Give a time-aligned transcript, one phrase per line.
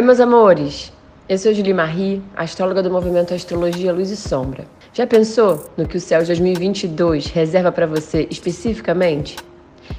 [0.00, 0.90] Oi, meus amores.
[1.28, 4.64] Eu sou Julie Marie, astróloga do movimento Astrologia Luz e Sombra.
[4.94, 9.36] Já pensou no que o céu de 2022 reserva para você especificamente?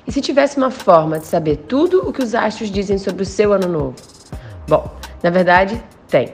[0.07, 3.25] E se tivesse uma forma de saber tudo o que os astros dizem sobre o
[3.27, 3.95] seu ano novo?
[4.67, 4.91] Bom,
[5.21, 6.33] na verdade, tem.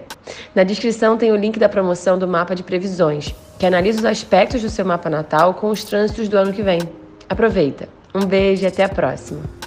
[0.55, 4.61] Na descrição tem o link da promoção do mapa de previsões, que analisa os aspectos
[4.61, 6.79] do seu mapa natal com os trânsitos do ano que vem.
[7.27, 7.89] Aproveita!
[8.15, 9.66] Um beijo e até a próxima!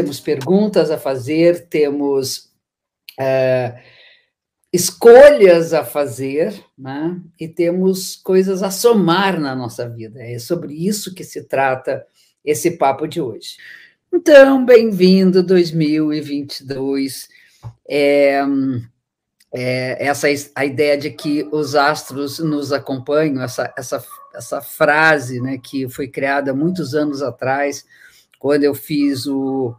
[0.00, 2.48] Temos perguntas a fazer, temos
[3.18, 3.82] é,
[4.72, 7.20] escolhas a fazer, né?
[7.38, 10.22] e temos coisas a somar na nossa vida.
[10.22, 12.02] É sobre isso que se trata
[12.42, 13.58] esse papo de hoje.
[14.10, 17.28] Então, bem-vindo 2022.
[17.86, 18.40] É,
[19.52, 24.02] é, essa a ideia de que os astros nos acompanham, essa, essa,
[24.34, 27.84] essa frase né, que foi criada muitos anos atrás,
[28.38, 29.76] quando eu fiz o,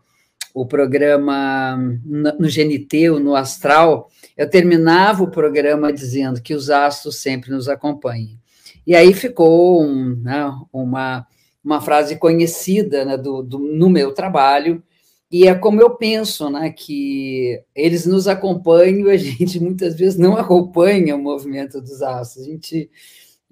[0.54, 7.52] o programa no GNT, no Astral, eu terminava o programa dizendo que os astros sempre
[7.52, 8.40] nos acompanhem.
[8.86, 11.28] E aí ficou um, né, uma,
[11.64, 14.84] uma frase conhecida né, do, do, no meu trabalho,
[15.32, 20.20] e é como eu penso, né, que eles nos acompanham e a gente muitas vezes
[20.20, 22.46] não acompanha o movimento dos astros.
[22.46, 22.92] A gente,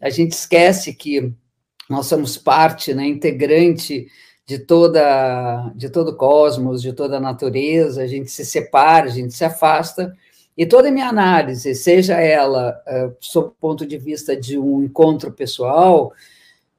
[0.02, 1.32] a gente esquece que
[1.90, 4.08] nós somos parte, né, integrante
[4.50, 9.12] de toda de todo o cosmos, de toda a natureza, a gente se separa, a
[9.12, 10.12] gente se afasta,
[10.58, 14.84] e toda a minha análise, seja ela uh, sob o ponto de vista de um
[14.84, 16.12] encontro pessoal,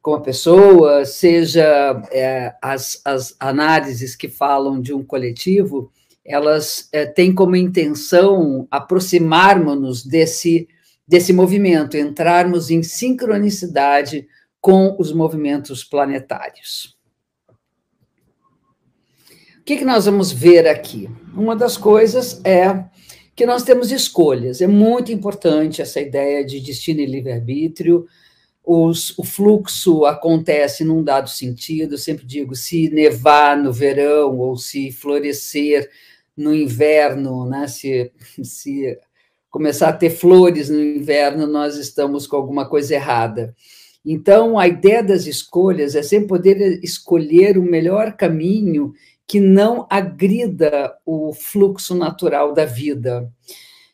[0.03, 5.93] com a pessoa, seja é, as, as análises que falam de um coletivo,
[6.25, 10.67] elas é, têm como intenção aproximarmos-nos desse,
[11.07, 14.27] desse movimento, entrarmos em sincronicidade
[14.61, 16.99] com os movimentos planetários.
[19.71, 21.09] Que, que nós vamos ver aqui?
[21.33, 22.87] Uma das coisas é
[23.37, 24.61] que nós temos escolhas.
[24.61, 28.05] É muito importante essa ideia de destino e livre-arbítrio,
[28.65, 34.91] o fluxo acontece num dado sentido, eu sempre digo, se nevar no verão ou se
[34.91, 35.89] florescer
[36.37, 38.11] no inverno, né, se,
[38.43, 38.99] se
[39.49, 43.55] começar a ter flores no inverno, nós estamos com alguma coisa errada.
[44.05, 48.95] Então, a ideia das escolhas é sempre poder escolher o melhor caminho
[49.31, 53.33] que não agrida o fluxo natural da vida.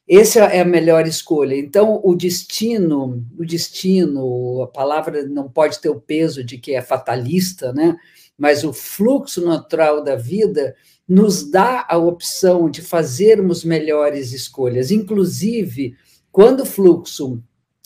[0.09, 1.55] Essa é a melhor escolha.
[1.55, 6.81] Então, o destino, o destino, a palavra não pode ter o peso de que é
[6.81, 7.99] fatalista, né?
[8.39, 10.75] Mas o fluxo natural da vida
[11.07, 15.97] nos dá a opção de fazermos melhores escolhas, inclusive
[16.33, 17.43] quando o fluxo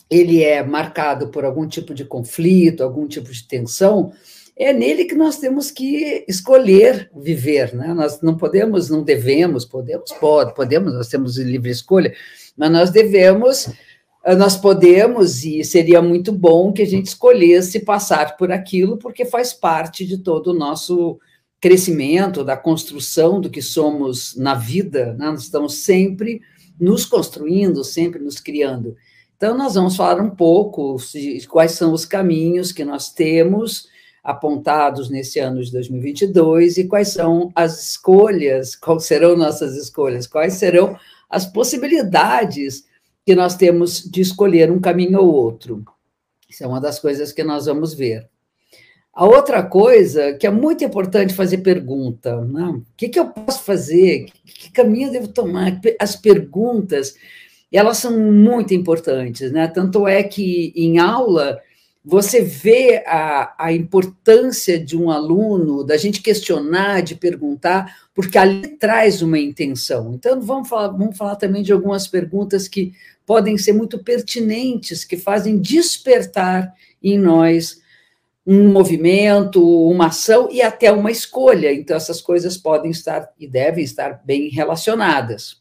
[0.08, 4.12] ele é marcado por algum tipo de conflito, algum tipo de tensão,
[4.56, 7.94] é nele que nós temos que escolher viver, né?
[7.94, 12.14] Nós não podemos, não devemos, podemos, pode, podemos, nós temos livre escolha,
[12.56, 13.68] mas nós devemos,
[14.24, 19.24] eh, nós podemos e seria muito bom que a gente escolhesse passar por aquilo, porque
[19.24, 21.18] faz parte de todo o nosso
[21.60, 25.30] crescimento, da construção do que somos na vida, né?
[25.30, 26.40] Nós estamos sempre
[26.78, 28.96] nos construindo, sempre nos criando.
[29.36, 33.88] Então, nós vamos falar um pouco de quais são os caminhos que nós temos
[34.22, 40.54] apontados nesse ano de 2022 e quais são as escolhas, quais serão nossas escolhas, quais
[40.54, 40.96] serão
[41.28, 42.84] as possibilidades
[43.24, 45.84] que nós temos de escolher um caminho ou outro.
[46.48, 48.28] Isso é uma das coisas que nós vamos ver.
[49.12, 52.64] A outra coisa que é muito importante fazer pergunta, né?
[52.68, 55.80] o que, que eu posso fazer, que caminho eu devo tomar?
[55.98, 57.14] As perguntas,
[57.72, 59.68] elas são muito importantes, né?
[59.68, 61.60] Tanto é que em aula
[62.04, 68.68] você vê a, a importância de um aluno, da gente questionar, de perguntar, porque ali
[68.68, 70.14] traz uma intenção.
[70.14, 72.94] Então, vamos falar, vamos falar também de algumas perguntas que
[73.26, 77.80] podem ser muito pertinentes, que fazem despertar em nós
[78.46, 81.72] um movimento, uma ação e até uma escolha.
[81.72, 85.60] Então, essas coisas podem estar e devem estar bem relacionadas.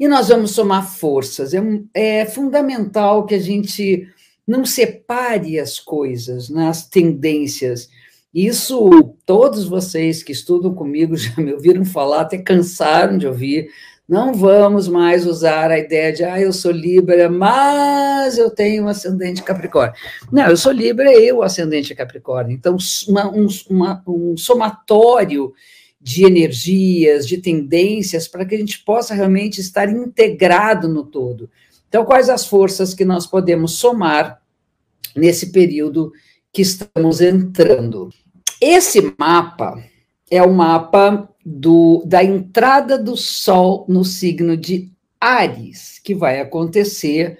[0.00, 1.52] E nós vamos somar forças.
[1.54, 1.60] É,
[1.94, 4.08] é fundamental que a gente
[4.46, 7.88] não separe as coisas, nas né, tendências.
[8.34, 13.68] Isso, todos vocês que estudam comigo já me ouviram falar, até cansaram de ouvir.
[14.08, 18.88] Não vamos mais usar a ideia de, ah, eu sou Libra, mas eu tenho um
[18.88, 19.94] ascendente Capricórnio.
[20.30, 22.54] Não, eu sou Libra e eu ascendente Capricórnio.
[22.54, 22.76] Então,
[23.08, 25.52] uma, um, uma, um somatório
[26.00, 31.48] de energias, de tendências, para que a gente possa realmente estar integrado no todo.
[31.92, 34.40] Então, quais as forças que nós podemos somar
[35.14, 36.10] nesse período
[36.50, 38.08] que estamos entrando.
[38.58, 39.78] Esse mapa
[40.30, 44.90] é o mapa do, da entrada do Sol no signo de
[45.20, 47.38] Ares, que vai acontecer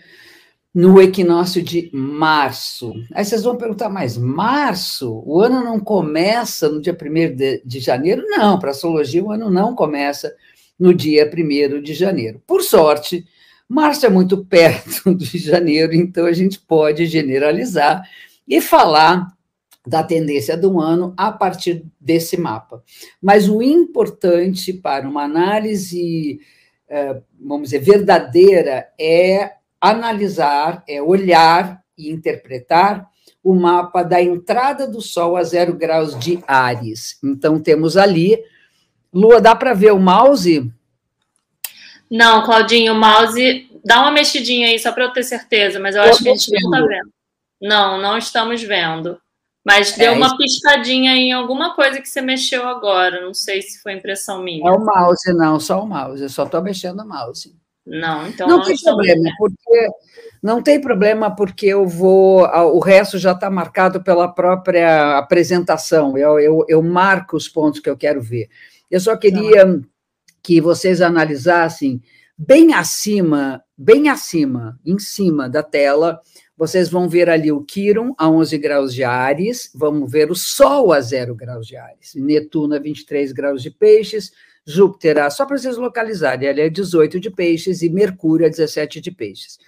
[0.74, 2.92] no equinócio de março.
[3.14, 5.22] Aí vocês vão perguntar, mas março?
[5.24, 8.22] O ano não começa no dia 1 de, de janeiro?
[8.28, 10.30] Não, para a astrologia o ano não começa
[10.78, 12.42] no dia 1 de janeiro.
[12.46, 13.24] Por sorte,
[13.72, 18.02] março é muito perto de janeiro, então a gente pode generalizar
[18.46, 19.28] e falar
[19.86, 22.84] da tendência do ano a partir desse mapa.
[23.20, 26.38] Mas o importante para uma análise,
[26.88, 33.08] é, vamos dizer, verdadeira é analisar, é olhar e interpretar
[33.42, 37.18] o mapa da entrada do Sol a zero graus de Ares.
[37.24, 38.38] Então, temos ali.
[39.12, 40.70] Lua, dá para ver o mouse?
[42.12, 43.70] Não, Claudinho, o mouse.
[43.82, 46.34] Dá uma mexidinha aí, só para eu ter certeza, mas eu, eu acho que a
[46.34, 47.10] gente não está vendo.
[47.60, 49.18] Não, não estamos vendo.
[49.64, 53.22] Mas deu é, uma piscadinha em alguma coisa que você mexeu agora.
[53.22, 54.68] Não sei se foi impressão minha.
[54.68, 56.22] É o mouse, não, só o mouse.
[56.22, 57.56] Eu só estou mexendo o mouse.
[57.86, 59.88] Não, então não, não tem problema, porque
[60.42, 66.16] não tem problema porque eu vou, o resto já está marcado pela própria apresentação.
[66.16, 68.48] Eu, eu, eu, marco os pontos que eu quero ver.
[68.88, 69.80] Eu só queria tá.
[70.42, 72.02] Que vocês analisassem
[72.36, 76.20] bem acima, bem acima, em cima da tela,
[76.56, 80.92] vocês vão ver ali o Quiron a 11 graus de Ares, vamos ver o Sol
[80.92, 84.32] a 0 graus de Ares, Netuno a 23 graus de Peixes,
[84.64, 89.00] Júpiter, a, só para vocês localizarem, ele é 18 de Peixes e Mercúrio a 17
[89.00, 89.58] de Peixes.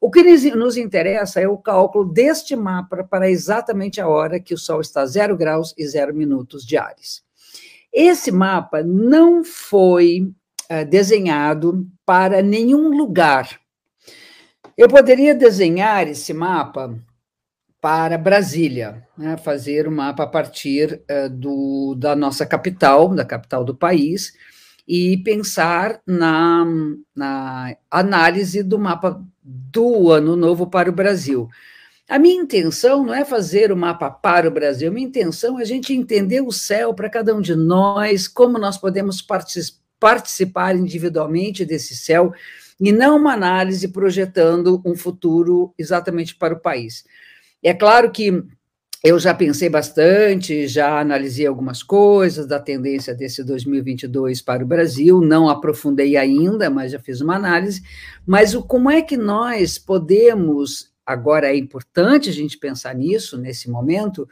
[0.00, 4.58] O que nos interessa é o cálculo deste mapa para exatamente a hora que o
[4.58, 7.22] Sol está 0 graus e 0 minutos de Ares.
[7.92, 10.32] Esse mapa não foi
[10.70, 13.60] uh, desenhado para nenhum lugar
[14.80, 16.98] eu poderia desenhar esse mapa
[17.82, 23.22] para Brasília, né, fazer o um mapa a partir uh, do, da nossa capital, da
[23.22, 24.32] capital do país,
[24.88, 26.64] e pensar na,
[27.14, 31.46] na análise do mapa do Ano Novo para o Brasil.
[32.10, 35.64] A minha intenção não é fazer o mapa para o Brasil, minha intenção é a
[35.64, 39.24] gente entender o céu para cada um de nós, como nós podemos
[40.00, 42.32] participar individualmente desse céu,
[42.80, 47.04] e não uma análise projetando um futuro exatamente para o país.
[47.62, 48.42] É claro que
[49.04, 55.20] eu já pensei bastante, já analisei algumas coisas da tendência desse 2022 para o Brasil,
[55.20, 57.82] não aprofundei ainda, mas já fiz uma análise.
[58.26, 63.70] Mas o, como é que nós podemos, agora é importante a gente pensar nisso, nesse
[63.70, 64.28] momento,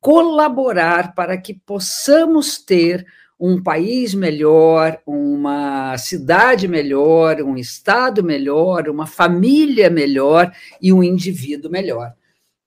[0.00, 3.06] colaborar para que possamos ter
[3.38, 11.70] um país melhor, uma cidade melhor, um estado melhor, uma família melhor e um indivíduo
[11.70, 12.12] melhor.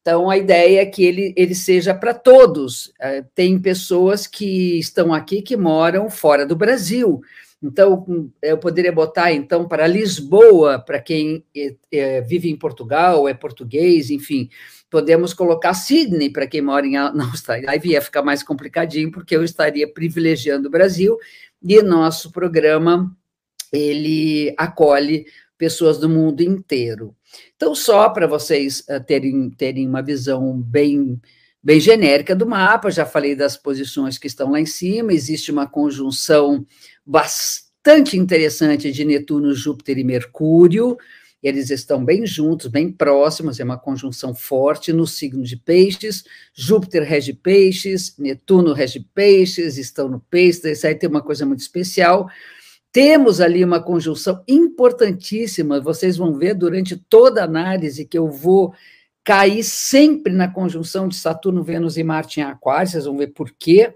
[0.01, 2.91] Então, a ideia é que ele, ele seja para todos.
[2.99, 7.21] É, tem pessoas que estão aqui que moram fora do Brasil.
[7.63, 11.45] Então, eu poderia botar, então, para Lisboa, para quem
[11.89, 14.49] é, vive em Portugal, é português, enfim,
[14.89, 17.69] podemos colocar Sydney para quem mora em, na Austrália.
[17.71, 21.17] Aí ia ficar mais complicadinho, porque eu estaria privilegiando o Brasil,
[21.63, 23.15] e nosso programa,
[23.71, 25.25] ele acolhe
[25.57, 27.15] pessoas do mundo inteiro.
[27.55, 31.21] Então, só para vocês uh, terem, terem uma visão bem,
[31.63, 35.65] bem genérica do mapa, já falei das posições que estão lá em cima, existe uma
[35.65, 36.65] conjunção
[37.05, 40.97] bastante interessante de Netuno, Júpiter e Mercúrio,
[41.43, 46.23] eles estão bem juntos, bem próximos, é uma conjunção forte no signo de Peixes.
[46.53, 51.59] Júpiter rege Peixes, Netuno rege Peixes, estão no Peixes, isso aí tem uma coisa muito
[51.59, 52.29] especial.
[52.93, 58.73] Temos ali uma conjunção importantíssima, vocês vão ver durante toda a análise que eu vou
[59.23, 63.51] cair sempre na conjunção de Saturno, Vênus e Marte em Aquário, vocês vão ver por
[63.51, 63.93] quê.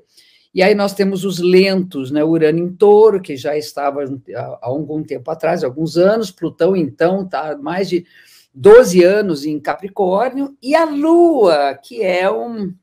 [0.54, 2.24] E aí nós temos os lentos, né?
[2.24, 4.04] Urano em touro, que já estava
[4.34, 8.06] há algum tempo atrás, alguns anos, Plutão, então, está mais de
[8.54, 12.74] 12 anos em Capricórnio, e a Lua, que é um,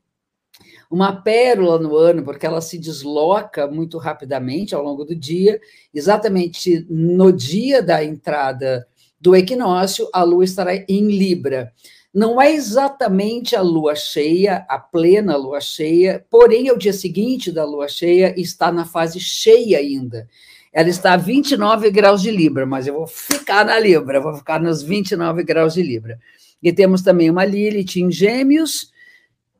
[0.89, 5.59] uma pérola no ano, porque ela se desloca muito rapidamente ao longo do dia,
[5.93, 8.87] exatamente no dia da entrada
[9.19, 11.73] do equinócio, a Lua estará em Libra.
[12.15, 17.65] Não é exatamente a lua cheia, a plena lua cheia, porém, o dia seguinte da
[17.65, 20.25] lua cheia está na fase cheia ainda.
[20.71, 24.61] Ela está a 29 graus de Libra, mas eu vou ficar na Libra, vou ficar
[24.61, 26.17] nos 29 graus de Libra.
[26.63, 28.93] E temos também uma Lilith em Gêmeos,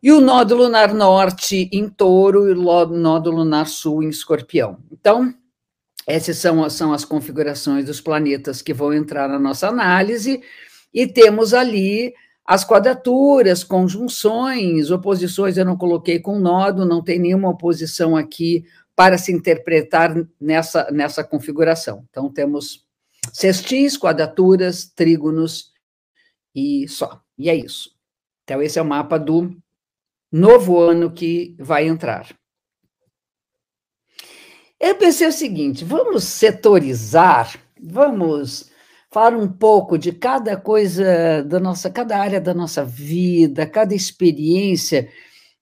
[0.01, 4.77] e o nódulo lunar norte em touro e o nódulo lunar sul em escorpião.
[4.89, 5.33] Então,
[6.07, 10.41] essas são, são as configurações dos planetas que vão entrar na nossa análise,
[10.93, 12.13] e temos ali
[12.45, 18.63] as quadraturas, conjunções, oposições eu não coloquei com nodo, não tem nenhuma oposição aqui
[18.95, 22.05] para se interpretar nessa, nessa configuração.
[22.09, 22.85] Então, temos
[23.33, 25.73] sextis, quadraturas, trígonos
[26.53, 27.19] e só.
[27.37, 27.95] E é isso.
[28.43, 29.57] Então, esse é o mapa do
[30.31, 32.27] novo ano que vai entrar.
[34.79, 38.69] Eu pensei o seguinte: vamos setorizar, vamos
[39.15, 45.07] falar um pouco de cada coisa da nossa, cada área da nossa vida, cada experiência,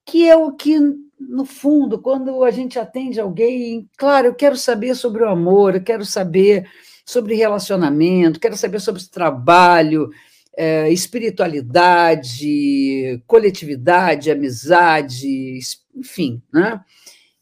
[0.03, 0.79] que é o que,
[1.19, 5.83] no fundo, quando a gente atende alguém, claro, eu quero saber sobre o amor, eu
[5.83, 6.67] quero saber
[7.05, 10.09] sobre relacionamento, quero saber sobre trabalho,
[10.57, 15.59] é, espiritualidade, coletividade, amizade,
[15.95, 16.81] enfim, né?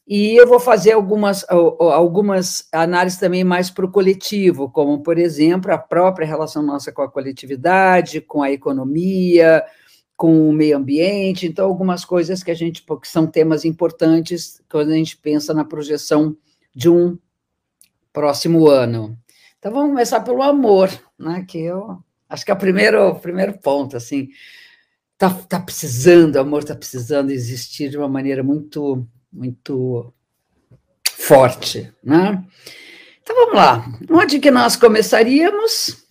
[0.07, 5.71] E eu vou fazer algumas, algumas análises também mais para o coletivo, como, por exemplo,
[5.71, 9.63] a própria relação nossa com a coletividade, com a economia,
[10.17, 14.91] com o meio ambiente, então algumas coisas que a gente, que são temas importantes quando
[14.91, 16.37] a gente pensa na projeção
[16.75, 17.17] de um
[18.13, 19.17] próximo ano.
[19.57, 21.45] Então vamos começar pelo amor, né?
[21.47, 24.29] Que eu acho que é o primeiro, o primeiro ponto, assim,
[25.17, 30.13] tá, tá precisando, o amor está precisando existir de uma maneira muito muito
[31.11, 32.43] forte, né?
[33.21, 33.85] Então vamos lá.
[34.09, 36.05] Onde que nós começaríamos?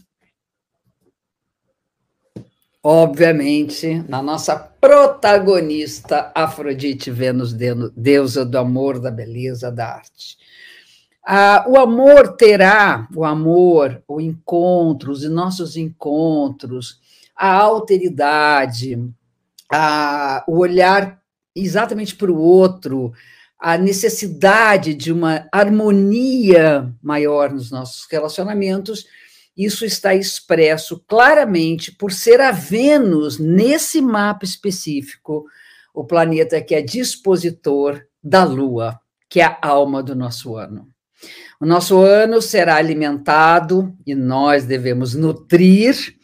[2.83, 7.53] Obviamente, na nossa protagonista Afrodite Vênus,
[7.95, 10.39] deusa do amor, da beleza, da arte.
[11.23, 16.99] Ah, o amor terá, o amor, o encontro, os nossos encontros,
[17.37, 18.99] a alteridade,
[19.71, 21.20] a, o olhar
[21.55, 23.13] exatamente para o outro,
[23.59, 29.05] a necessidade de uma harmonia maior nos nossos relacionamentos,
[29.57, 35.45] isso está expresso claramente por ser a Vênus, nesse mapa específico,
[35.93, 40.89] o planeta que é dispositor da Lua, que é a alma do nosso ano.
[41.61, 46.17] O nosso ano será alimentado e nós devemos nutrir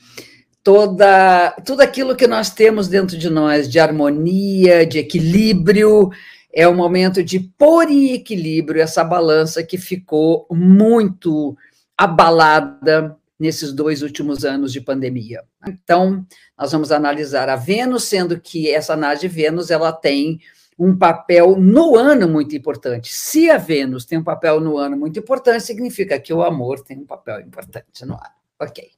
[0.66, 6.10] toda tudo aquilo que nós temos dentro de nós de harmonia, de equilíbrio,
[6.52, 11.56] é o momento de pôr em equilíbrio essa balança que ficou muito
[11.96, 15.44] abalada nesses dois últimos anos de pandemia.
[15.68, 16.26] Então,
[16.58, 20.40] nós vamos analisar a Vênus, sendo que essa análise de Vênus ela tem
[20.76, 23.14] um papel no ano muito importante.
[23.14, 26.98] Se a Vênus tem um papel no ano muito importante, significa que o amor tem
[26.98, 28.34] um papel importante no ano.
[28.58, 28.90] Ok.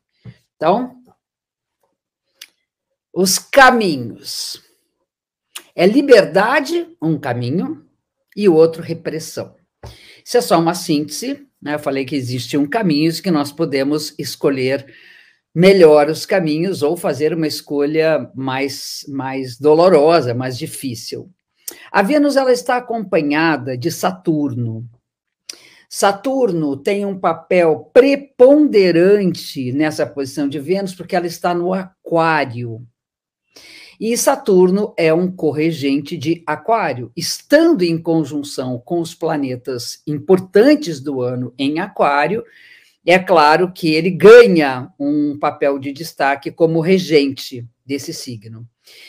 [0.56, 0.96] Então,
[3.14, 4.62] os caminhos.
[5.74, 7.84] É liberdade, um caminho,
[8.36, 9.54] e o outro, repressão.
[10.24, 11.74] Isso é só uma síntese, né?
[11.74, 14.86] Eu falei que existe um caminho que nós podemos escolher
[15.54, 21.30] melhor os caminhos ou fazer uma escolha mais, mais dolorosa, mais difícil.
[21.90, 24.88] A Vênus ela está acompanhada de Saturno.
[25.88, 32.86] Saturno tem um papel preponderante nessa posição de Vênus porque ela está no Aquário.
[34.00, 41.20] E Saturno é um corregente de Aquário, estando em conjunção com os planetas importantes do
[41.20, 42.44] ano em Aquário,
[43.04, 48.64] é claro que ele ganha um papel de destaque como regente desse signo.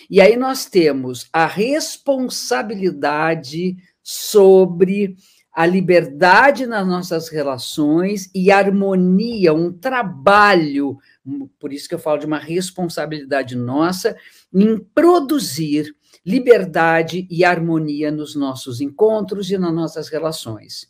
[0.09, 5.15] E aí nós temos a responsabilidade sobre
[5.53, 10.97] a liberdade nas nossas relações e harmonia, um trabalho,
[11.59, 14.15] por isso que eu falo de uma responsabilidade nossa
[14.53, 20.87] em produzir liberdade e harmonia nos nossos encontros e nas nossas relações.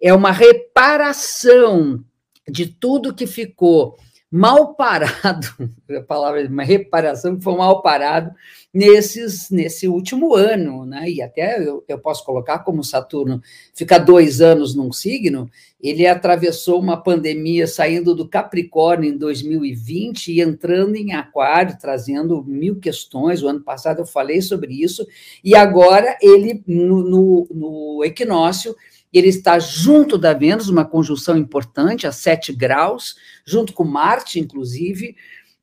[0.00, 2.04] É uma reparação
[2.48, 3.96] de tudo que ficou
[4.36, 5.48] mal parado,
[5.90, 8.30] a palavra uma reparação que foi mal parado
[8.72, 11.08] nesses, nesse último ano, né?
[11.08, 13.40] E até eu, eu posso colocar como Saturno
[13.74, 15.50] fica dois anos num signo,
[15.80, 22.78] ele atravessou uma pandemia saindo do Capricórnio em 2020 e entrando em Aquário, trazendo mil
[22.78, 23.42] questões.
[23.42, 25.06] O ano passado eu falei sobre isso,
[25.42, 28.76] e agora ele, no, no, no equinócio,
[29.18, 35.16] ele está junto da Vênus, uma conjunção importante, a sete graus, junto com Marte, inclusive,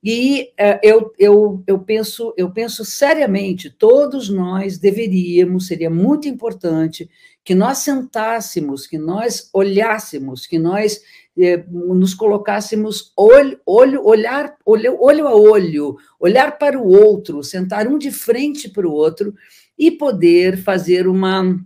[0.04, 7.10] e uh, eu, eu, eu, penso, eu penso seriamente, todos nós deveríamos, seria muito importante
[7.42, 11.02] que nós sentássemos, que nós olhássemos, que nós
[11.38, 17.88] eh, nos colocássemos olho, olho, olhar, olho, olho a olho, olhar para o outro, sentar
[17.88, 19.34] um de frente para o outro
[19.78, 21.60] e poder fazer uma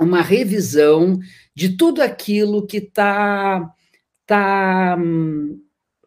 [0.00, 1.18] uma revisão
[1.54, 3.72] de tudo aquilo que está,
[4.26, 4.96] tá,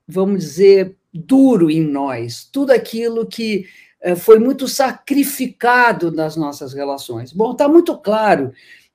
[0.07, 3.65] vamos dizer, duro em nós, tudo aquilo que
[4.01, 7.33] eh, foi muito sacrificado nas nossas relações.
[7.33, 8.51] Bom, está muito claro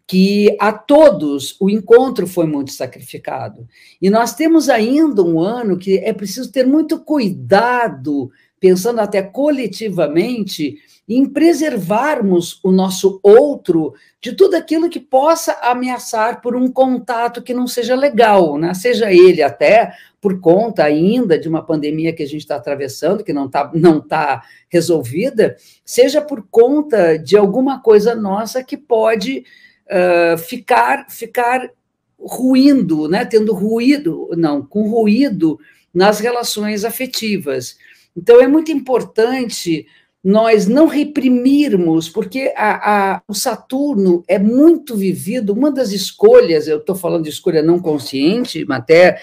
[0.06, 3.68] que a todos o encontro foi muito sacrificado.
[4.00, 10.76] E nós temos ainda um ano que é preciso ter muito cuidado, pensando até coletivamente,
[11.08, 17.54] em preservarmos o nosso outro de tudo aquilo que possa ameaçar por um contato que
[17.54, 18.74] não seja legal, né?
[18.74, 23.32] seja ele até por conta ainda de uma pandemia que a gente está atravessando, que
[23.32, 29.44] não está não tá resolvida, seja por conta de alguma coisa nossa que pode
[29.86, 31.70] uh, ficar, ficar
[32.18, 33.24] ruindo, né?
[33.24, 35.60] tendo ruído, não, com ruído
[35.94, 37.78] nas relações afetivas.
[38.16, 39.86] Então, é muito importante
[40.26, 46.78] nós não reprimirmos, porque a, a, o Saturno é muito vivido, uma das escolhas, eu
[46.78, 49.22] estou falando de escolha não consciente, até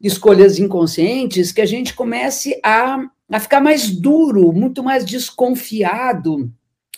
[0.00, 6.50] escolhas inconscientes, que a gente comece a, a ficar mais duro, muito mais desconfiado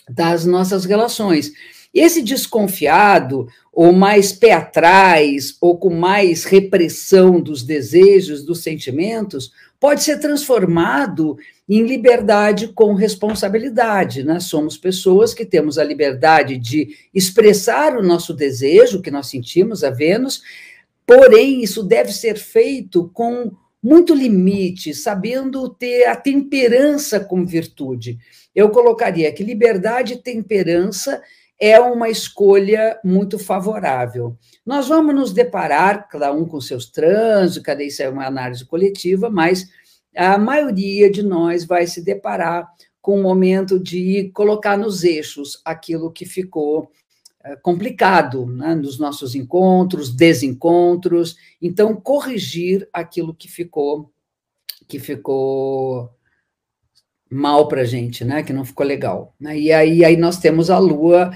[0.09, 1.51] das nossas relações.
[1.93, 10.03] Esse desconfiado, ou mais pé atrás, ou com mais repressão dos desejos, dos sentimentos, pode
[10.03, 11.37] ser transformado
[11.69, 14.23] em liberdade com responsabilidade.
[14.23, 14.41] Né?
[14.41, 19.91] Somos pessoas que temos a liberdade de expressar o nosso desejo, que nós sentimos a
[19.91, 20.43] Vênus,
[21.07, 23.53] porém, isso deve ser feito com
[23.83, 28.19] muito limite, sabendo ter a temperança como virtude.
[28.55, 31.23] Eu colocaria que liberdade e temperança
[31.59, 34.37] é uma escolha muito favorável.
[34.65, 39.31] Nós vamos nos deparar, cada um com seus trânsitos, cada isso é uma análise coletiva,
[39.31, 39.67] mas
[40.15, 42.69] a maioria de nós vai se deparar
[43.01, 46.91] com o momento de colocar nos eixos aquilo que ficou
[47.45, 54.11] eh, complicado né, nos nossos encontros, desencontros, então corrigir aquilo que ficou
[54.89, 56.16] que ficou
[57.31, 58.43] mal para a gente, né?
[58.43, 59.35] Que não ficou legal.
[59.39, 59.59] Né?
[59.59, 61.31] E aí, aí nós temos a Lua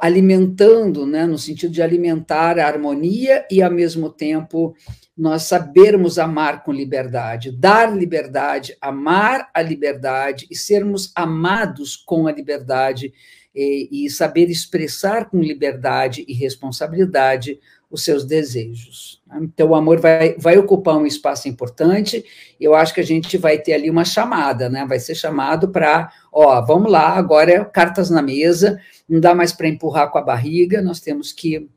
[0.00, 1.26] alimentando, né?
[1.26, 4.74] No sentido de alimentar a harmonia e, ao mesmo tempo,
[5.16, 12.32] nós sabermos amar com liberdade, dar liberdade, amar a liberdade e sermos amados com a
[12.32, 13.12] liberdade
[13.54, 17.60] e, e saber expressar com liberdade e responsabilidade
[17.92, 19.20] os seus desejos.
[19.42, 22.24] Então, o amor vai, vai ocupar um espaço importante.
[22.58, 24.86] Eu acho que a gente vai ter ali uma chamada, né?
[24.86, 29.52] Vai ser chamado para, ó, vamos lá, agora é cartas na mesa, não dá mais
[29.52, 31.68] para empurrar com a barriga, nós temos que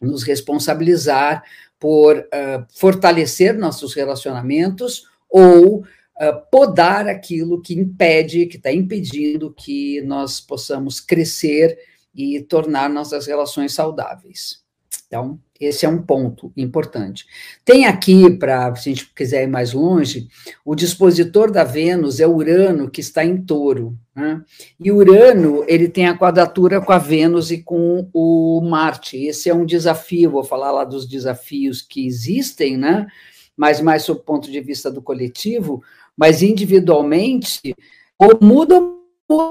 [0.00, 1.42] nos responsabilizar
[1.80, 5.84] por uh, fortalecer nossos relacionamentos ou uh,
[6.50, 11.78] podar aquilo que impede, que está impedindo que nós possamos crescer
[12.14, 14.65] e tornar nossas relações saudáveis.
[15.06, 17.24] Então, esse é um ponto importante.
[17.64, 20.28] Tem aqui, para se a gente quiser ir mais longe,
[20.64, 23.96] o dispositor da Vênus é Urano, que está em touro.
[24.14, 24.42] Né?
[24.78, 29.16] E Urano, ele tem a quadratura com a Vênus e com o Marte.
[29.16, 33.06] Esse é um desafio, vou falar lá dos desafios que existem, né?
[33.56, 35.82] mas mais sob o ponto de vista do coletivo,
[36.16, 37.74] mas individualmente,
[38.18, 38.95] ou muda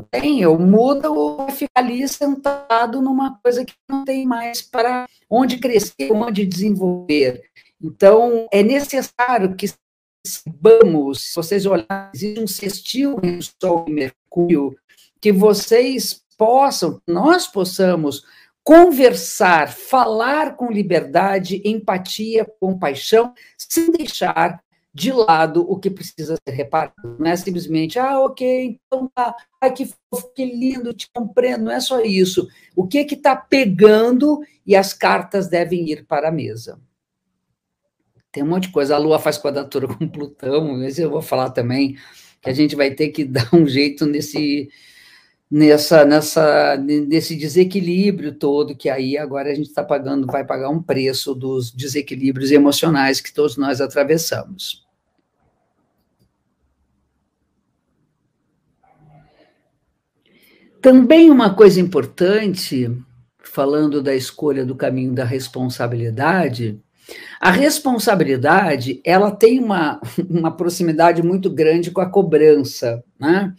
[0.09, 5.57] tem, eu mudo ou ficar ali sentado numa coisa que não tem mais para onde
[5.57, 7.43] crescer, onde desenvolver.
[7.81, 9.67] Então, é necessário que
[10.25, 14.75] saibamos, se vocês olharem, existe um sextil em Sol e Mercúrio,
[15.21, 18.23] que vocês possam, nós possamos
[18.63, 24.59] conversar, falar com liberdade, empatia, compaixão, sem deixar
[24.95, 27.17] de lado o que precisa ser reparado.
[27.19, 29.89] Não é simplesmente, ah, ok, então tá, ai que
[30.33, 31.65] que lindo, te compreendo.
[31.65, 32.47] Não é só isso.
[32.73, 36.79] O que que está pegando e as cartas devem ir para a mesa.
[38.31, 38.95] Tem um monte de coisa.
[38.95, 41.97] A Lua faz quadratura com Plutão, mas eu vou falar também
[42.41, 44.69] que a gente vai ter que dar um jeito nesse
[45.51, 50.81] nessa nessa nesse desequilíbrio todo que aí agora a gente está pagando vai pagar um
[50.81, 54.84] preço dos desequilíbrios emocionais que todos nós atravessamos.
[60.85, 62.95] Também uma coisa importante,
[63.41, 66.79] falando da escolha do caminho da responsabilidade,
[67.41, 73.51] a responsabilidade ela tem uma, uma proximidade muito grande com a cobrança, né?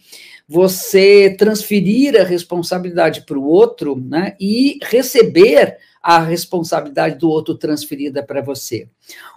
[0.47, 4.37] Você transferir a responsabilidade para o outro, né?
[4.39, 8.87] E receber a responsabilidade do outro transferida para você.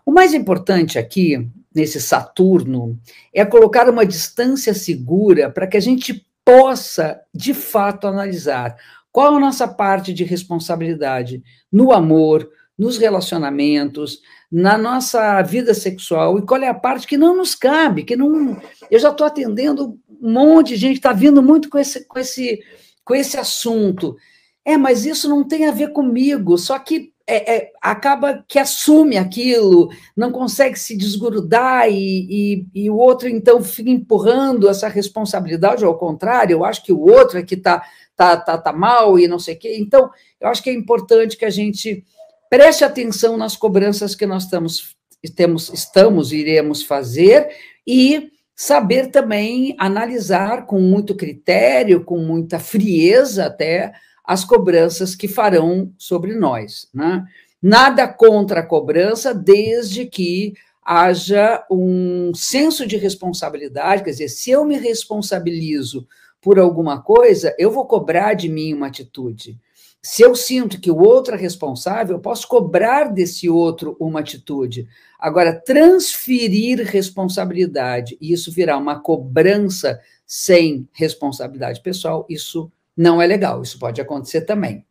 [0.06, 2.96] O mais importante aqui nesse Saturno
[3.34, 8.76] é colocar uma distância segura para que a gente possa, de fato, analisar
[9.12, 16.42] qual a nossa parte de responsabilidade no amor, nos relacionamentos, na nossa vida sexual e
[16.42, 18.60] qual é a parte que não nos cabe, que não.
[18.90, 22.60] Eu já estou atendendo um monte de gente, está vindo muito com esse, com, esse,
[23.04, 24.16] com esse assunto.
[24.64, 29.16] É, mas isso não tem a ver comigo, só que é, é, acaba que assume
[29.16, 35.84] aquilo, não consegue se desgrudar e, e, e, o outro, então, fica empurrando essa responsabilidade,
[35.84, 37.84] ao contrário, eu acho que o outro é que está
[38.16, 39.76] tá, tá, tá mal e não sei o quê.
[39.78, 42.04] Então, eu acho que é importante que a gente
[42.50, 44.96] preste atenção nas cobranças que nós estamos,
[45.36, 47.48] temos, estamos iremos fazer
[47.86, 53.92] e saber também analisar com muito critério, com muita frieza até,
[54.30, 56.88] as cobranças que farão sobre nós.
[56.94, 57.26] Né?
[57.60, 64.64] Nada contra a cobrança, desde que haja um senso de responsabilidade, quer dizer, se eu
[64.64, 66.06] me responsabilizo
[66.40, 69.58] por alguma coisa, eu vou cobrar de mim uma atitude.
[70.00, 74.86] Se eu sinto que o outro é responsável, eu posso cobrar desse outro uma atitude.
[75.18, 83.62] Agora, transferir responsabilidade e isso virar uma cobrança sem responsabilidade pessoal, isso não é legal.
[83.62, 84.84] Isso pode acontecer também.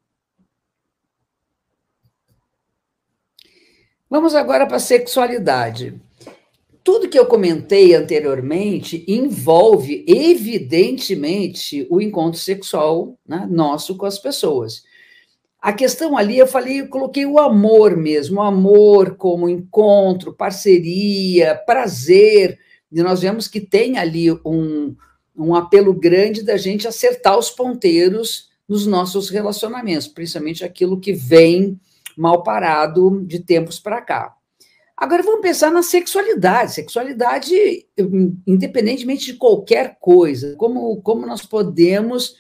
[4.09, 6.01] Vamos agora para a sexualidade.
[6.83, 14.81] Tudo que eu comentei anteriormente envolve, evidentemente, o encontro sexual né, nosso com as pessoas.
[15.61, 21.53] A questão ali, eu falei, eu coloquei o amor mesmo, o amor como encontro, parceria,
[21.53, 22.57] prazer.
[22.91, 24.95] E nós vemos que tem ali um,
[25.39, 31.79] um apelo grande da gente acertar os ponteiros nos nossos relacionamentos, principalmente aquilo que vem
[32.15, 34.35] mal parado de tempos para cá.
[34.95, 36.73] Agora vamos pensar na sexualidade.
[36.73, 37.55] Sexualidade,
[38.45, 42.35] independentemente de qualquer coisa, como, como nós podemos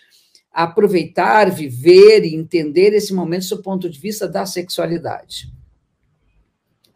[0.51, 5.47] aproveitar, viver e entender esse momento do ponto de vista da sexualidade.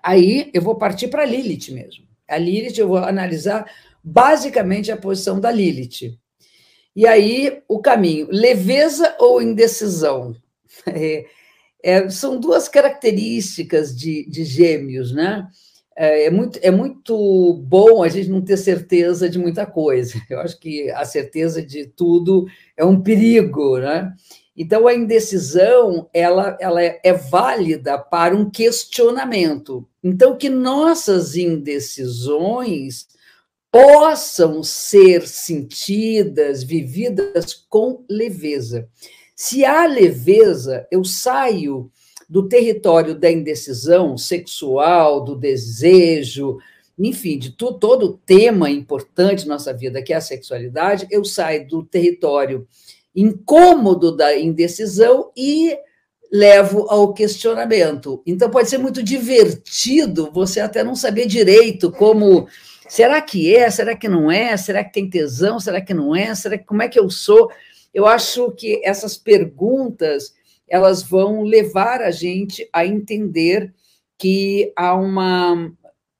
[0.04, 2.04] Aí eu vou partir para Lilith mesmo.
[2.28, 3.66] A Lilith eu vou analisar
[4.04, 6.18] basicamente a posição da Lilith.
[6.96, 10.36] E aí o caminho, leveza ou indecisão?
[10.88, 11.26] É,
[11.84, 15.48] é, são duas características de, de gêmeos, né?
[15.96, 20.20] É, é, muito, é muito bom a gente não ter certeza de muita coisa.
[20.30, 24.14] Eu acho que a certeza de tudo é um perigo, né?
[24.56, 29.88] Então, a indecisão, ela, ela é, é válida para um questionamento.
[30.04, 33.08] Então, que nossas indecisões
[33.74, 38.88] possam ser sentidas, vividas com leveza.
[39.36, 41.90] Se há leveza, eu saio
[42.30, 46.60] do território da indecisão sexual, do desejo,
[47.00, 51.26] enfim, de tu, todo o tema importante na nossa vida, que é a sexualidade, eu
[51.26, 52.68] saio do território
[53.16, 55.76] incômodo da indecisão e
[56.32, 58.22] levo ao questionamento.
[58.24, 62.48] Então, pode ser muito divertido você até não saber direito como.
[62.88, 63.70] Será que é?
[63.70, 64.56] Será que não é?
[64.58, 65.60] Será que tem tesão?
[65.60, 66.34] Será que não é?
[66.36, 67.52] Será que como é que eu sou?
[67.94, 70.34] Eu acho que essas perguntas
[70.68, 73.74] elas vão levar a gente a entender
[74.18, 75.72] que há uma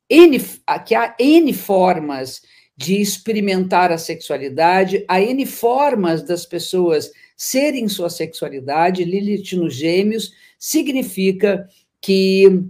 [0.10, 0.40] N,
[0.86, 2.42] que há N formas
[2.76, 9.04] de experimentar a sexualidade, há N formas das pessoas serem sua sexualidade.
[9.04, 11.68] Lilith nos Gêmeos significa
[12.02, 12.64] que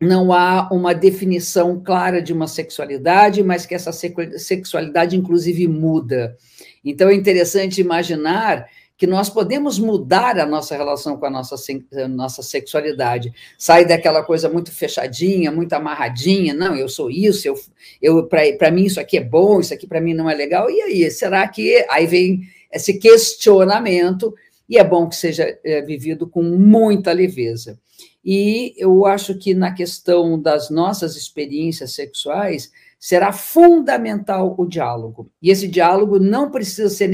[0.00, 6.36] não há uma definição clara de uma sexualidade, mas que essa sexualidade, inclusive, muda.
[6.84, 11.54] Então, é interessante imaginar que nós podemos mudar a nossa relação com a nossa,
[11.94, 13.32] a nossa sexualidade.
[13.56, 17.54] Sai daquela coisa muito fechadinha, muito amarradinha, não, eu sou isso, eu,
[18.02, 20.68] eu para mim isso aqui é bom, isso aqui para mim não é legal.
[20.68, 22.40] E aí, será que aí vem
[22.72, 24.34] esse questionamento
[24.68, 27.78] e é bom que seja é, vivido com muita leveza.
[28.30, 35.30] E eu acho que na questão das nossas experiências sexuais, será fundamental o diálogo.
[35.40, 37.08] E esse diálogo não precisa ser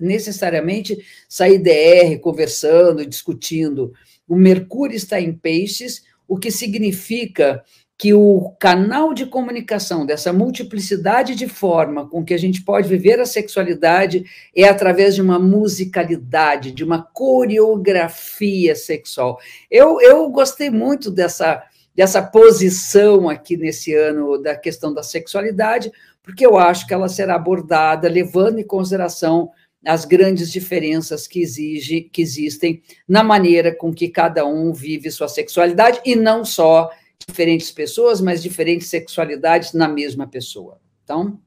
[0.00, 3.92] necessariamente sair DR, conversando, discutindo.
[4.26, 7.62] O Mercúrio está em peixes, o que significa
[7.96, 13.20] que o canal de comunicação dessa multiplicidade de forma com que a gente pode viver
[13.20, 19.38] a sexualidade é através de uma musicalidade, de uma coreografia sexual.
[19.70, 21.62] Eu, eu gostei muito dessa
[21.94, 27.36] dessa posição aqui nesse ano da questão da sexualidade, porque eu acho que ela será
[27.36, 29.50] abordada levando em consideração
[29.86, 35.28] as grandes diferenças que, exige, que existem na maneira com que cada um vive sua
[35.28, 36.90] sexualidade, e não só
[37.26, 40.80] diferentes pessoas, mas diferentes sexualidades na mesma pessoa.
[41.02, 41.40] Então,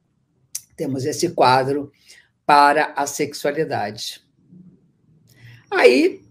[0.76, 1.92] temos esse quadro
[2.46, 4.22] para a sexualidade.
[5.70, 6.22] Aí,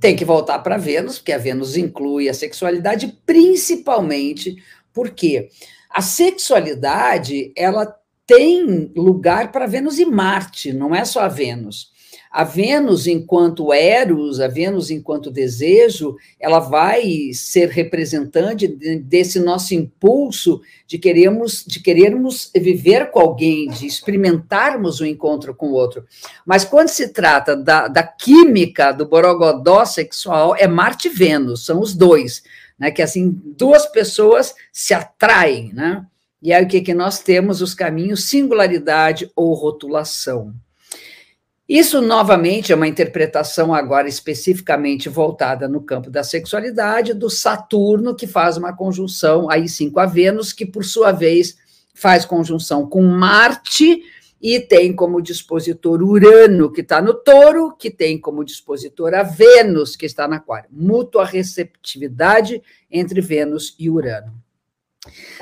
[0.00, 5.50] tem que voltar para Vênus, porque a Vênus inclui a sexualidade, principalmente porque
[5.90, 7.94] a sexualidade ela
[8.26, 11.92] tem lugar para Vênus e Marte, não é só a Vênus.
[12.30, 20.60] A Vênus, enquanto Eros, a Vênus, enquanto desejo, ela vai ser representante desse nosso impulso
[20.86, 26.04] de queremos, de querermos viver com alguém, de experimentarmos o um encontro com o outro.
[26.44, 31.80] Mas quando se trata da, da química do borogodó sexual, é Marte e Vênus, são
[31.80, 32.42] os dois,
[32.78, 32.90] né?
[32.90, 36.04] Que assim, duas pessoas se atraem, né?
[36.42, 37.62] E aí o que, que nós temos?
[37.62, 40.54] Os caminhos singularidade ou rotulação.
[41.68, 48.26] Isso, novamente, é uma interpretação agora especificamente voltada no campo da sexualidade, do Saturno, que
[48.26, 51.56] faz uma conjunção, aí sim, com a Vênus, que, por sua vez,
[51.92, 54.00] faz conjunção com Marte,
[54.40, 59.96] e tem como dispositor Urano, que está no touro, que tem como dispositor a Vênus,
[59.96, 60.68] que está no aquário.
[60.70, 64.32] Mútua receptividade entre Vênus e Urano.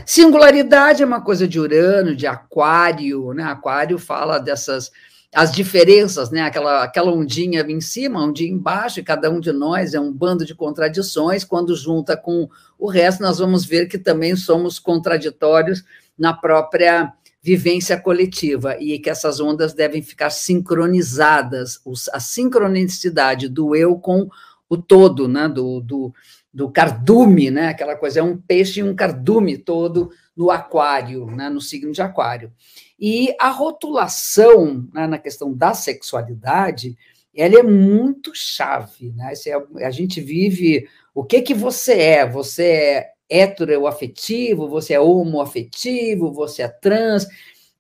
[0.06, 3.42] Singularidade é uma coisa de Urano, de Aquário, né?
[3.42, 4.90] Aquário fala dessas
[5.35, 6.42] as diferenças, né?
[6.42, 10.44] Aquela, aquela ondinha em cima, ondinha embaixo, e cada um de nós é um bando
[10.44, 11.44] de contradições.
[11.44, 15.83] Quando junta com o resto, nós vamos ver que também somos contraditórios
[16.16, 21.81] na própria vivência coletiva e que essas ondas devem ficar sincronizadas,
[22.12, 24.29] a sincronicidade do eu com
[24.68, 25.49] o todo, né?
[25.49, 26.14] Do, do,
[26.54, 27.68] do cardume, né?
[27.68, 31.50] Aquela coisa é um peixe e um cardume todo no aquário, né?
[31.50, 32.52] No signo de aquário.
[32.98, 36.96] E a rotulação né, na questão da sexualidade,
[37.34, 39.32] ela é muito chave, né?
[39.78, 42.28] É, a gente vive o que que você é?
[42.28, 47.26] Você é heteroafetivo, você é homoafetivo, você é trans.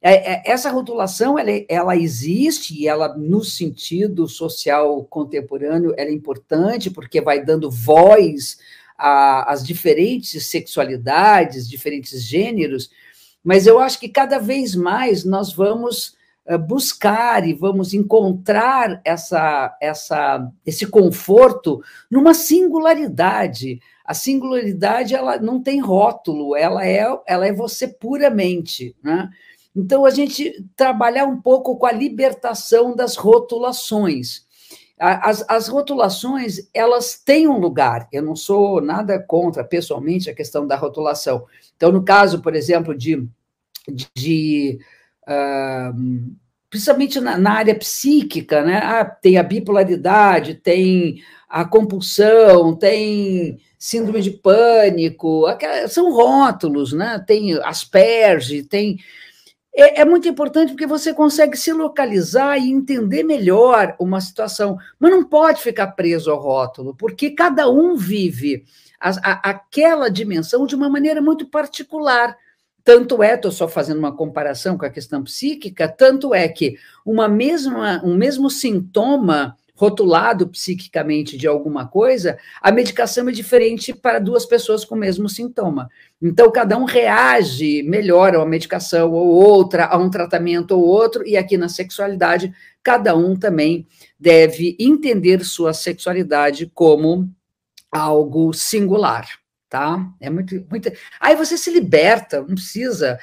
[0.06, 6.12] É, é, essa rotulação ela, ela existe e ela no sentido social contemporâneo ela é
[6.12, 8.58] importante porque vai dando voz
[8.98, 12.90] às diferentes sexualidades, diferentes gêneros,
[13.42, 16.14] mas eu acho que cada vez mais nós vamos
[16.46, 23.80] eh, buscar e vamos encontrar essa, essa, esse conforto numa singularidade.
[24.04, 28.94] A singularidade ela não tem rótulo, ela é, ela é você puramente.
[29.02, 29.30] Né?
[29.74, 34.44] Então, a gente trabalhar um pouco com a libertação das rotulações.
[34.96, 38.08] As, as rotulações, elas têm um lugar.
[38.12, 41.44] Eu não sou nada contra, pessoalmente, a questão da rotulação.
[41.76, 43.28] Então, no caso, por exemplo, de,
[44.14, 44.78] de
[45.28, 46.34] uh,
[46.70, 48.78] principalmente na, na, área psíquica, né?
[48.78, 55.44] Ah, tem a bipolaridade, tem a compulsão, tem síndrome de pânico,
[55.88, 57.22] são rótulos, né?
[57.26, 58.98] Tem asperge, tem
[59.76, 65.10] é, é, muito importante porque você consegue se localizar e entender melhor uma situação, mas
[65.10, 68.64] não pode ficar preso ao rótulo, porque cada um vive
[69.00, 72.36] a, a, aquela dimensão de uma maneira muito particular.
[72.84, 77.26] Tanto é, estou só fazendo uma comparação com a questão psíquica, tanto é que uma
[77.26, 84.46] mesma, um mesmo sintoma rotulado psiquicamente de alguma coisa, a medicação é diferente para duas
[84.46, 85.90] pessoas com o mesmo sintoma.
[86.22, 91.26] Então, cada um reage melhor a uma medicação ou outra, a um tratamento ou outro,
[91.26, 93.86] e aqui na sexualidade, cada um também
[94.18, 97.30] deve entender sua sexualidade como
[97.92, 99.28] algo singular,
[99.68, 100.10] tá?
[100.18, 100.90] É muito, muito.
[101.20, 103.18] Aí você se liberta, não precisa.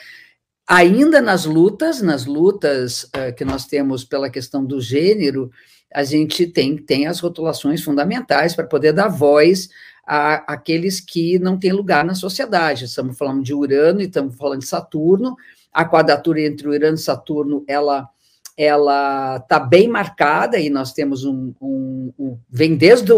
[0.68, 5.52] Ainda nas lutas, nas lutas uh, que nós temos pela questão do gênero,
[5.94, 9.70] a gente tem, tem as rotulações fundamentais para poder dar voz
[10.06, 12.86] a, aqueles que não têm lugar na sociedade.
[12.86, 15.36] Estamos falando de Urano e estamos falando de Saturno.
[15.72, 18.10] A quadratura entre Urano e Saturno, ela
[18.58, 23.12] ela está bem marcada e nós temos um, um, um vem desde,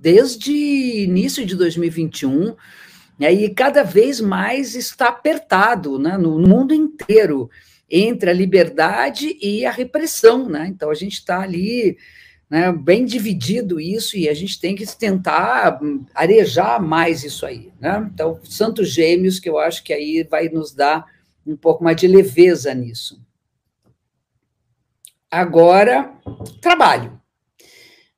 [0.00, 2.56] desde início de 2021
[3.18, 7.50] né, e cada vez mais está apertado né, no mundo inteiro
[7.92, 10.66] entre a liberdade e a repressão, né?
[10.66, 11.98] Então a gente está ali
[12.48, 15.78] né, bem dividido isso e a gente tem que tentar
[16.14, 18.10] arejar mais isso aí, né?
[18.12, 21.06] Então, Santos Gêmeos, que eu acho que aí vai nos dar
[21.46, 23.20] um pouco mais de leveza nisso.
[25.30, 26.12] Agora,
[26.60, 27.21] trabalho.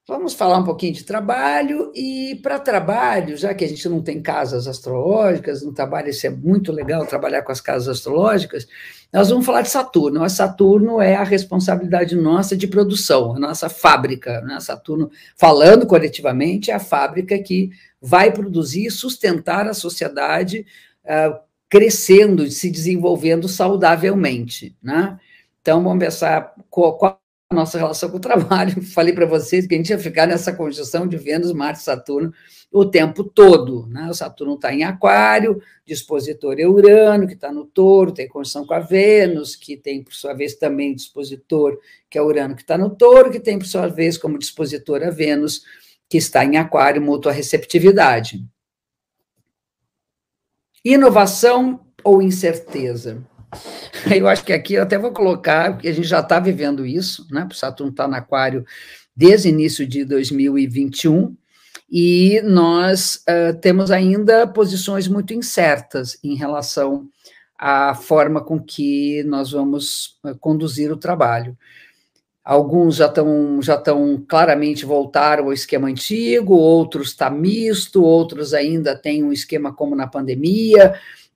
[0.06, 4.20] Vamos falar um pouquinho de trabalho, e para trabalho, já que a gente não tem
[4.20, 8.68] casas astrológicas, no trabalho isso é muito legal trabalhar com as casas astrológicas,
[9.10, 10.22] nós vamos falar de Saturno.
[10.22, 14.42] A Saturno é a responsabilidade nossa de produção, a nossa fábrica.
[14.42, 14.60] Né?
[14.60, 20.66] Saturno, falando coletivamente, é a fábrica que vai produzir e sustentar a sociedade
[21.06, 24.76] uh, crescendo, se desenvolvendo saudavelmente.
[24.82, 25.18] Né?
[25.62, 27.18] Então, vamos pensar qual,
[27.54, 28.82] nossa relação com o trabalho.
[28.92, 32.32] Falei para vocês que a gente ia ficar nessa conjunção de Vênus, Marte e Saturno
[32.74, 33.86] o tempo todo.
[33.86, 34.08] Né?
[34.10, 38.74] O Saturno está em Aquário, dispositor é Urano, que está no touro, tem conjunção com
[38.74, 41.78] a Vênus, que tem, por sua vez, também dispositor,
[42.10, 45.10] que é Urano, que está no touro, que tem, por sua vez, como dispositor a
[45.10, 45.62] Vênus,
[46.08, 48.44] que está em Aquário, mútua receptividade.
[50.84, 53.24] Inovação ou incerteza?
[54.14, 57.26] Eu acho que aqui eu até vou colocar, porque a gente já está vivendo isso,
[57.30, 57.46] né?
[57.50, 58.64] O Saturno está no Aquário
[59.16, 61.34] desde início de 2021,
[61.90, 67.08] e nós uh, temos ainda posições muito incertas em relação
[67.58, 71.56] à forma com que nós vamos uh, conduzir o trabalho.
[72.44, 78.96] Alguns já estão já estão claramente voltaram ao esquema antigo, outros está misto, outros ainda
[78.96, 80.94] têm um esquema como na pandemia.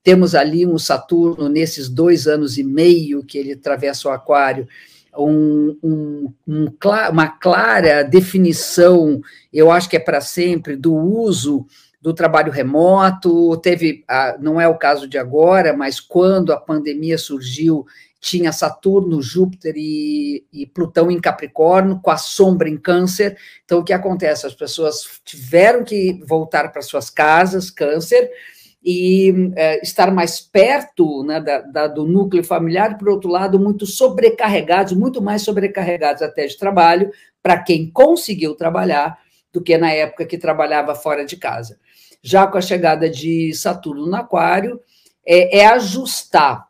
[0.08, 4.66] Temos ali um Saturno nesses dois anos e meio que ele atravessa o Aquário,
[5.14, 6.66] um, um, um,
[7.10, 9.20] uma clara definição,
[9.52, 11.66] eu acho que é para sempre, do uso
[12.00, 13.54] do trabalho remoto.
[13.58, 14.02] Teve,
[14.40, 17.84] não é o caso de agora, mas quando a pandemia surgiu,
[18.18, 23.36] tinha Saturno, Júpiter e, e, Plutão em Capricórnio, com a sombra em Câncer.
[23.62, 24.46] Então, o que acontece?
[24.46, 28.30] As pessoas tiveram que voltar para suas casas, Câncer,
[28.82, 33.86] e é, estar mais perto né, da, da, do núcleo familiar, por outro lado, muito
[33.86, 37.10] sobrecarregados, muito mais sobrecarregados até de trabalho,
[37.42, 39.18] para quem conseguiu trabalhar,
[39.52, 41.78] do que na época que trabalhava fora de casa.
[42.22, 44.80] Já com a chegada de Saturno no Aquário,
[45.26, 46.68] é, é ajustar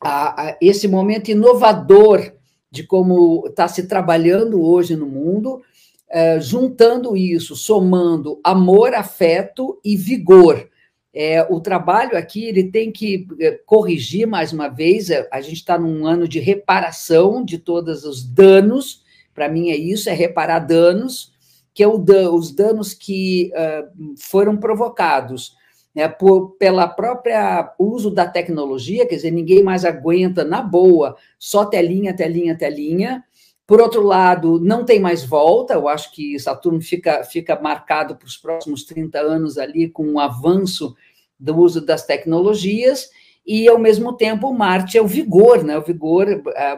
[0.00, 2.32] a, a esse momento inovador
[2.70, 5.62] de como está se trabalhando hoje no mundo,
[6.10, 10.68] é, juntando isso, somando amor, afeto e vigor
[11.14, 15.10] é, o trabalho aqui ele tem que é, corrigir mais uma vez.
[15.10, 19.02] É, a gente está num ano de reparação de todos os danos.
[19.34, 21.32] Para mim é isso, é reparar danos,
[21.72, 25.56] que é o, os danos que uh, foram provocados
[25.94, 31.64] né, por, pela própria uso da tecnologia, quer dizer, ninguém mais aguenta na boa, só
[31.64, 33.24] telinha, telinha, telinha.
[33.68, 38.26] Por outro lado, não tem mais volta, eu acho que Saturno fica, fica marcado para
[38.26, 40.96] os próximos 30 anos ali com um avanço
[41.38, 43.10] do uso das tecnologias,
[43.46, 45.76] e ao mesmo tempo Marte é o vigor, né?
[45.76, 46.26] O vigor,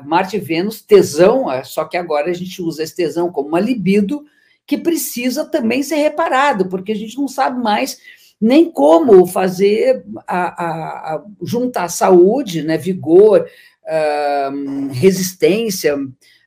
[0.05, 4.25] Marte e Vênus, tesão, só que agora a gente usa esse tesão como uma libido
[4.67, 7.99] que precisa também ser reparado, porque a gente não sabe mais
[8.41, 13.47] nem como fazer a, a, a juntar saúde, né, vigor,
[13.85, 15.97] uh, resistência.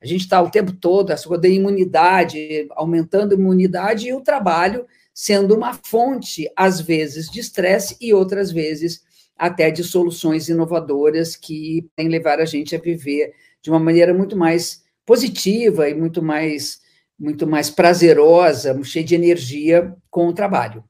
[0.03, 4.85] A gente está o tempo todo, a sua imunidade, aumentando a imunidade e o trabalho
[5.13, 9.01] sendo uma fonte, às vezes, de estresse e outras vezes
[9.37, 14.35] até de soluções inovadoras que podem levar a gente a viver de uma maneira muito
[14.35, 16.81] mais positiva e muito mais
[17.17, 20.83] muito mais prazerosa, cheia de energia com o trabalho.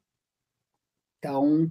[1.19, 1.69] Então,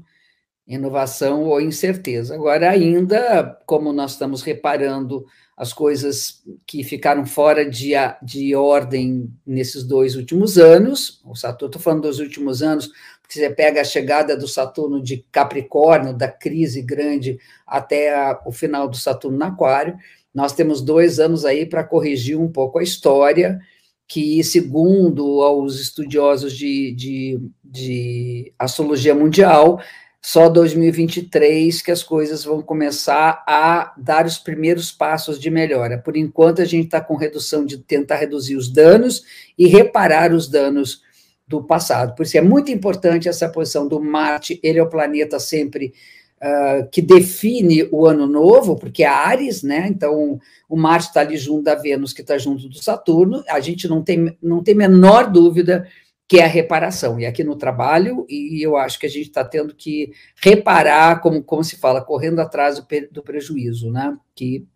[0.66, 2.34] inovação ou incerteza.
[2.34, 5.24] Agora, ainda, como nós estamos reparando
[5.56, 11.20] as coisas que ficaram fora de, de ordem nesses dois últimos anos.
[11.24, 15.24] O Saturno, estou falando dos últimos anos, porque você pega a chegada do Saturno de
[15.30, 19.96] Capricórnio, da crise grande, até a, o final do Saturno no Aquário.
[20.34, 23.60] Nós temos dois anos aí para corrigir um pouco a história,
[24.08, 29.80] que, segundo os estudiosos de, de, de astrologia mundial,
[30.24, 35.98] só 2023 que as coisas vão começar a dar os primeiros passos de melhora.
[35.98, 39.24] Por enquanto, a gente está com redução de tentar reduzir os danos
[39.58, 41.02] e reparar os danos
[41.46, 42.14] do passado.
[42.14, 45.92] Por isso é muito importante essa posição do Marte, ele é o planeta sempre
[46.40, 49.88] uh, que define o ano novo, porque é Ares, né?
[49.88, 53.88] Então, o Marte está ali junto da Vênus, que está junto do Saturno, a gente
[53.88, 55.86] não tem, não tem menor dúvida
[56.32, 57.20] que é a reparação.
[57.20, 61.44] E aqui no trabalho, e eu acho que a gente está tendo que reparar, como,
[61.44, 64.16] como se fala, correndo atrás do, do prejuízo, né?
[64.34, 64.66] Que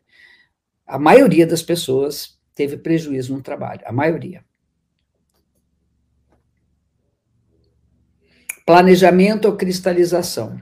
[0.87, 4.45] a maioria das pessoas teve prejuízo no trabalho, a maioria.
[8.66, 10.61] Planejamento ou cristalização.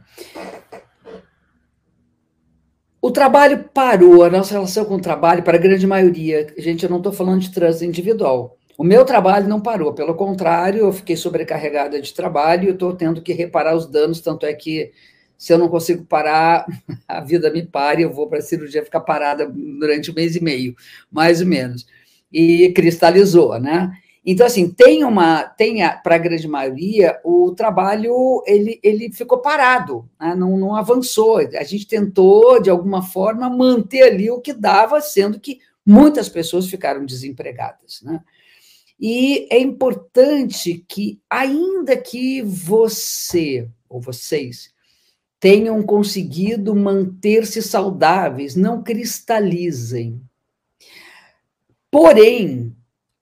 [3.02, 6.90] O trabalho parou, a nossa relação com o trabalho, para a grande maioria, gente, eu
[6.90, 11.16] não estou falando de trânsito individual, o meu trabalho não parou, pelo contrário, eu fiquei
[11.16, 14.92] sobrecarregada de trabalho e estou tendo que reparar os danos, tanto é que
[15.36, 16.66] se eu não consigo parar,
[17.06, 20.36] a vida me para e eu vou para a cirurgia ficar parada durante um mês
[20.36, 20.74] e meio,
[21.10, 21.86] mais ou menos.
[22.32, 23.92] E cristalizou, né?
[24.26, 30.08] Então, assim, tem uma, tem para a grande maioria, o trabalho, ele, ele ficou parado,
[30.18, 30.34] né?
[30.34, 31.38] não, não avançou.
[31.38, 36.66] A gente tentou, de alguma forma, manter ali o que dava, sendo que muitas pessoas
[36.66, 38.00] ficaram desempregadas.
[38.02, 38.18] Né?
[38.98, 44.72] E é importante que, ainda que você ou vocês
[45.40, 50.20] tenham conseguido manter-se saudáveis, não cristalizem.
[51.90, 52.74] Porém,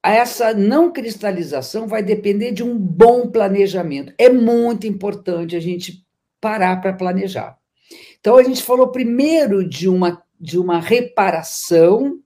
[0.03, 4.12] essa não cristalização vai depender de um bom planejamento.
[4.16, 6.07] É muito importante a gente
[6.41, 7.59] parar para planejar.
[8.20, 12.20] Então, a gente falou primeiro de uma, de uma reparação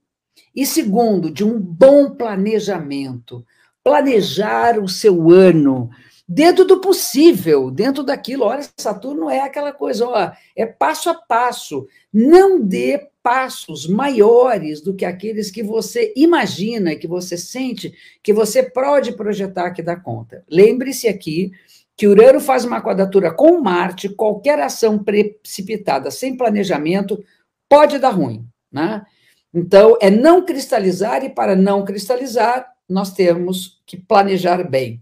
[0.57, 3.45] e segundo, de um bom planejamento.
[3.83, 5.91] Planejar o seu ano
[6.27, 8.45] dentro do possível, dentro daquilo.
[8.45, 11.87] Olha, Saturno é aquela coisa, ó, é passo a passo.
[12.11, 17.93] Não dê passos maiores do que aqueles que você imagina, que você sente,
[18.23, 20.43] que você pode projetar que dá conta.
[20.49, 21.51] Lembre-se aqui
[21.95, 27.23] que Urano faz uma quadratura com Marte, qualquer ação precipitada sem planejamento
[27.69, 29.05] pode dar ruim, né?
[29.53, 35.01] Então, é não cristalizar, e para não cristalizar, nós temos que planejar bem.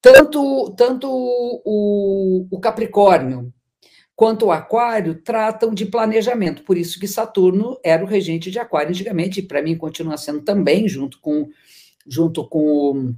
[0.00, 3.52] Tanto, tanto o, o Capricórnio
[4.14, 8.90] quanto o Aquário tratam de planejamento, por isso que Saturno era o regente de Aquário
[8.90, 11.48] antigamente, e para mim continua sendo também, junto com,
[12.06, 13.14] junto com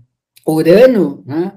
[0.46, 1.56] Urano, né?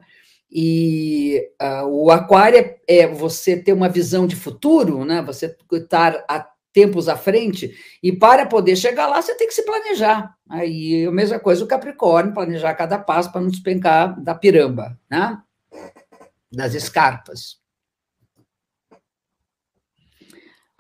[0.54, 5.22] E uh, o Aquário é, é, você ter uma visão de futuro, né?
[5.22, 6.26] Você estar
[6.74, 10.34] tempos à frente, e para poder chegar lá, você tem que se planejar.
[10.50, 15.38] Aí a mesma coisa o Capricórnio, planejar cada passo para não despencar da piramba, né?
[16.52, 17.62] das escarpas.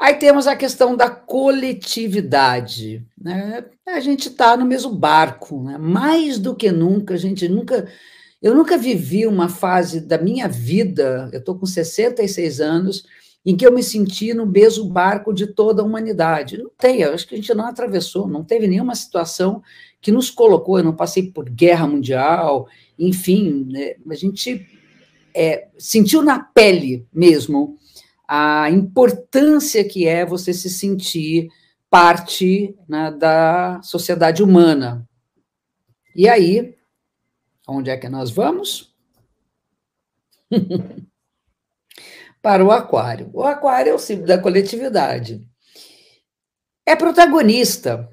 [0.01, 3.05] Aí temos a questão da coletividade.
[3.15, 3.63] Né?
[3.87, 5.77] A gente está no mesmo barco, né?
[5.77, 7.87] mais do que nunca, a gente nunca.
[8.41, 13.05] Eu nunca vivi uma fase da minha vida, eu estou com 66 anos,
[13.45, 16.57] em que eu me senti no mesmo barco de toda a humanidade.
[16.57, 19.63] Não tem, eu acho que a gente não atravessou, não teve nenhuma situação
[19.99, 22.67] que nos colocou, eu não passei por guerra mundial,
[22.97, 24.67] enfim, né, a gente
[25.33, 27.77] é, sentiu na pele mesmo
[28.27, 31.49] a importância que é você se sentir
[31.89, 35.07] parte né, da sociedade humana.
[36.15, 36.75] E aí,
[37.67, 38.95] onde é que nós vamos?
[42.41, 43.29] para o Aquário.
[43.33, 45.45] O Aquário é o símbolo da coletividade.
[46.85, 48.09] É protagonista.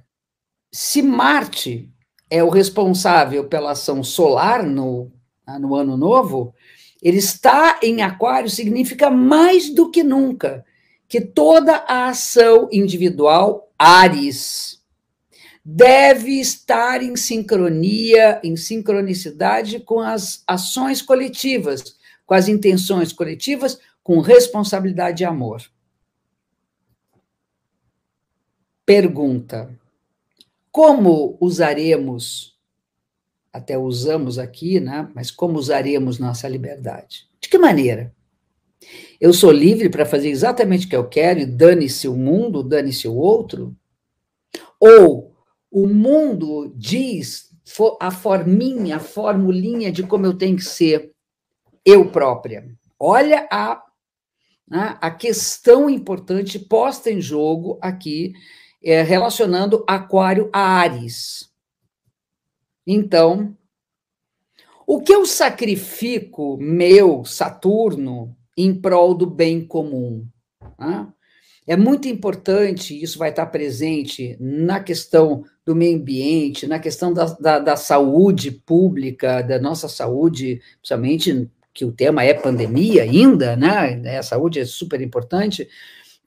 [0.72, 1.91] Se Marte
[2.31, 5.11] é o responsável pela ação solar no,
[5.59, 6.55] no ano novo,
[7.03, 10.64] ele está em Aquário significa mais do que nunca
[11.09, 14.79] que toda a ação individual, Ares,
[15.64, 24.20] deve estar em sincronia, em sincronicidade com as ações coletivas, com as intenções coletivas, com
[24.20, 25.62] responsabilidade e amor.
[28.86, 29.78] Pergunta:
[30.72, 32.59] como usaremos,
[33.52, 35.11] até usamos aqui, né?
[35.14, 37.28] Mas como usaremos nossa liberdade?
[37.38, 38.14] De que maneira?
[39.20, 43.06] Eu sou livre para fazer exatamente o que eu quero e dane-se o mundo, dane-se
[43.06, 43.76] o outro?
[44.80, 45.36] Ou
[45.70, 47.50] o mundo diz
[48.00, 51.12] a forminha, a formulinha de como eu tenho que ser
[51.84, 52.66] eu própria?
[52.98, 53.84] Olha a
[54.71, 58.33] né, a questão importante posta em jogo aqui,
[58.83, 61.51] é, relacionando Aquário a Ares.
[62.87, 63.57] Então,
[64.87, 70.27] o que eu sacrifico, meu, Saturno, em prol do bem comum?
[70.79, 71.07] Né?
[71.66, 77.27] É muito importante, isso vai estar presente na questão do meio ambiente, na questão da,
[77.27, 84.18] da, da saúde pública, da nossa saúde, principalmente que o tema é pandemia ainda, né?
[84.18, 85.68] A saúde é super importante,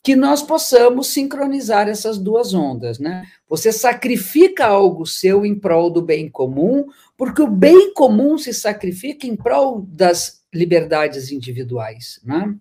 [0.02, 3.26] que nós possamos sincronizar essas duas ondas, né?
[3.50, 6.86] Você sacrifica algo seu em prol do bem comum,
[7.18, 12.56] porque o bem comum se sacrifica em prol das liberdades individuais, né?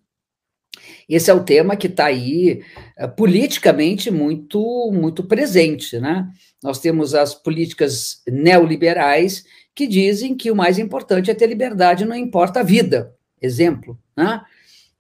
[1.09, 2.61] Esse é o tema que está aí
[2.99, 6.29] uh, politicamente muito muito presente, né?
[6.61, 12.17] Nós temos as políticas neoliberais que dizem que o mais importante é ter liberdade, não
[12.17, 13.15] importa a vida.
[13.41, 14.43] Exemplo, né?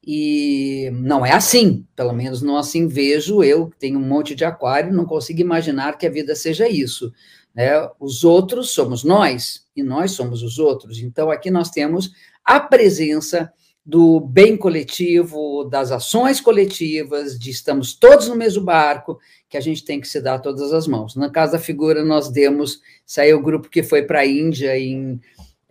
[0.03, 4.45] E não é assim, pelo menos não assim vejo eu, que tenho um monte de
[4.45, 7.13] aquário, não consigo imaginar que a vida seja isso.
[7.55, 7.71] Né?
[7.99, 10.99] Os outros somos nós, e nós somos os outros.
[10.99, 12.13] Então, aqui nós temos
[12.45, 13.53] a presença
[13.85, 19.19] do bem coletivo, das ações coletivas, de estamos todos no mesmo barco,
[19.51, 21.17] que a gente tem que se dar todas as mãos.
[21.17, 25.21] Na casa da figura, nós demos, saiu o grupo que foi para a Índia em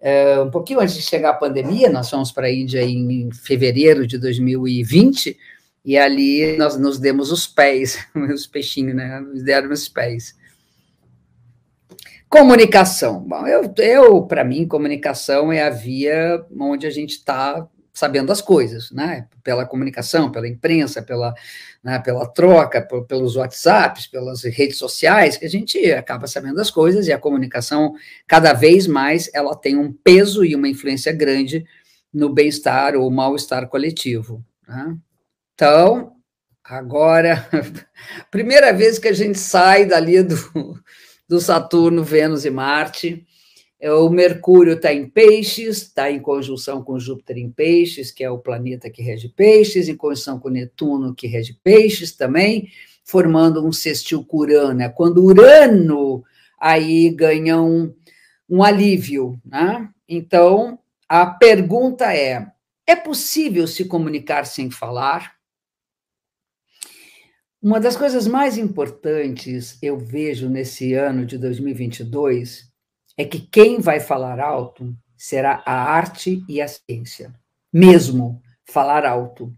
[0.01, 4.07] é, um pouquinho antes de chegar a pandemia, nós fomos para a Índia em fevereiro
[4.07, 5.37] de 2020,
[5.83, 9.19] e ali nós nos demos os pés, os peixinhos, né?
[9.19, 10.37] Nos deram os pés.
[12.29, 13.21] Comunicação.
[13.21, 17.67] Bom, eu, eu para mim, comunicação é a via onde a gente está
[17.99, 19.27] sabendo as coisas, né?
[19.43, 21.33] Pela comunicação, pela imprensa, pela,
[21.83, 26.71] né, pela troca, por, pelos WhatsApps, pelas redes sociais, que a gente acaba sabendo as
[26.71, 27.93] coisas e a comunicação,
[28.25, 31.65] cada vez mais, ela tem um peso e uma influência grande
[32.13, 34.41] no bem-estar ou mal-estar coletivo.
[34.65, 34.95] Né?
[35.53, 36.13] Então,
[36.63, 37.45] agora,
[38.31, 40.81] primeira vez que a gente sai dali do,
[41.27, 43.27] do Saturno, Vênus e Marte,
[43.81, 48.37] o Mercúrio está em Peixes, está em conjunção com Júpiter em Peixes, que é o
[48.37, 52.69] planeta que rege Peixes, em conjunção com Netuno, que rege Peixes também,
[53.05, 54.81] formando um sextil com Urano.
[54.81, 56.23] É quando Urano
[56.59, 57.93] aí ganha um,
[58.49, 59.39] um alívio.
[59.45, 59.89] Né?
[60.07, 60.77] Então,
[61.07, 62.47] a pergunta é:
[62.85, 65.39] é possível se comunicar sem falar?
[67.61, 72.68] Uma das coisas mais importantes eu vejo nesse ano de 2022
[73.19, 77.33] é que quem vai falar alto será a arte e a ciência.
[77.71, 79.53] Mesmo falar alto.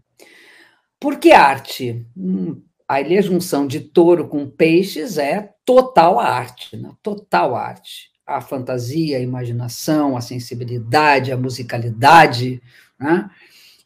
[0.98, 2.04] Por que arte?
[2.16, 6.90] Hum, a junção de touro com peixes é total arte, né?
[7.00, 8.10] total arte.
[8.26, 12.60] A fantasia, a imaginação, a sensibilidade, a musicalidade.
[12.98, 13.30] Né?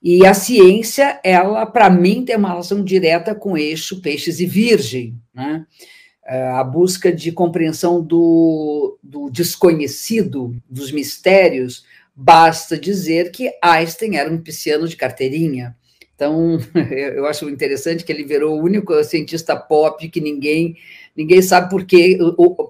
[0.03, 5.21] E a ciência, ela, para mim, tem uma relação direta com eixo peixes e virgem.
[5.35, 5.67] Né?
[6.27, 14.39] A busca de compreensão do, do desconhecido, dos mistérios, basta dizer que Einstein era um
[14.39, 15.77] pisciano de carteirinha.
[16.15, 16.59] Então,
[17.15, 20.77] eu acho interessante que ele virou o único cientista pop que ninguém
[21.15, 22.19] ninguém sabe por quê,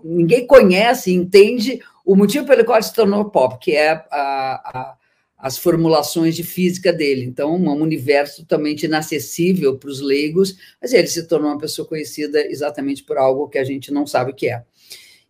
[0.05, 4.97] ninguém conhece, entende o motivo pelo qual se tornou pop, que é a, a
[5.47, 7.25] as formulações de física dele.
[7.25, 12.45] Então, um universo totalmente inacessível para os leigos, mas ele se tornou uma pessoa conhecida
[12.51, 14.65] exatamente por algo que a gente não sabe o que é.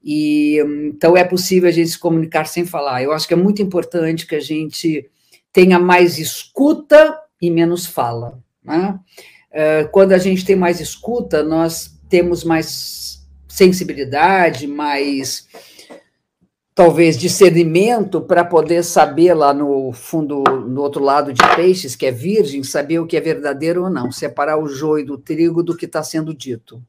[0.02, 0.56] E
[0.86, 3.02] então é possível a gente se comunicar sem falar.
[3.02, 5.06] Eu acho que é muito importante que a gente
[5.52, 8.38] tenha mais escuta e menos fala.
[8.64, 8.98] Né?
[9.52, 15.46] É, quando a gente tem mais escuta, nós temos mais sensibilidade, mais
[16.76, 22.12] talvez discernimento para poder saber lá no fundo, no outro lado de peixes, que é
[22.12, 25.86] virgem, saber o que é verdadeiro ou não, separar o joio do trigo do que
[25.86, 26.84] está sendo dito.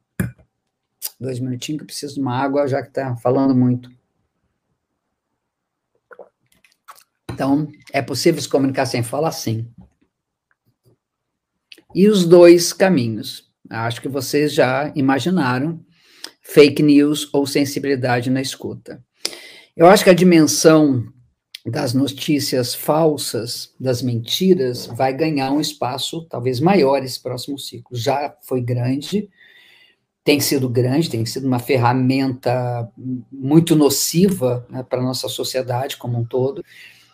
[1.18, 3.90] Dois minutinhos que eu preciso de uma água, já que está falando muito.
[7.32, 9.32] Então, é possível se comunicar sem falar?
[9.32, 9.72] Sim.
[11.96, 13.50] E os dois caminhos.
[13.70, 15.80] Acho que vocês já imaginaram
[16.42, 19.02] fake news ou sensibilidade na escuta.
[19.78, 21.06] Eu acho que a dimensão
[21.64, 27.96] das notícias falsas, das mentiras, vai ganhar um espaço talvez maior esse próximo ciclo.
[27.96, 29.30] Já foi grande,
[30.24, 32.90] tem sido grande, tem sido uma ferramenta
[33.32, 36.66] muito nociva né, para a nossa sociedade como um todo,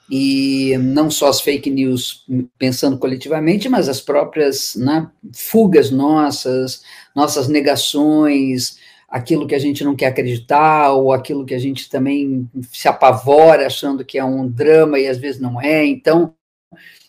[0.09, 2.25] e não só as fake news
[2.57, 6.81] pensando coletivamente, mas as próprias né, fugas nossas,
[7.13, 8.77] nossas negações,
[9.13, 13.67] aquilo que a gente não quer acreditar, ou aquilo que a gente também se apavora
[13.67, 15.85] achando que é um drama e às vezes não é.
[15.85, 16.33] Então,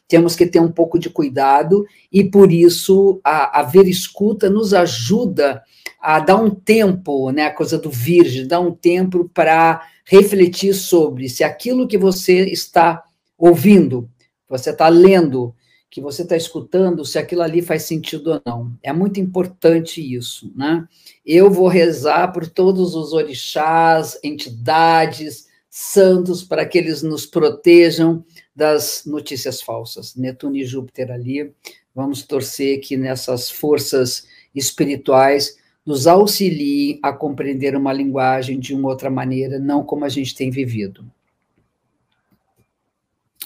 [0.07, 5.63] temos que ter um pouco de cuidado, e por isso a, ver escuta nos ajuda
[5.99, 11.31] a dar um tempo, né, a coisa do virgem, dar um tempo para refletir sobre
[11.31, 13.03] se aquilo que você está
[13.39, 14.11] ouvindo,
[14.47, 15.55] você está lendo,
[15.95, 18.77] que você está escutando, se aquilo ali faz sentido ou não.
[18.83, 20.89] É muito importante isso, né?
[21.25, 28.25] Eu vou rezar por todos os orixás, entidades, santos, para que eles nos protejam
[28.57, 30.17] das notícias falsas.
[30.17, 31.55] Netuno e Júpiter ali,
[31.95, 39.11] vamos torcer que nessas forças espirituais nos auxiliem a compreender uma linguagem de uma outra
[39.11, 41.09] maneira, não como a gente tem vivido.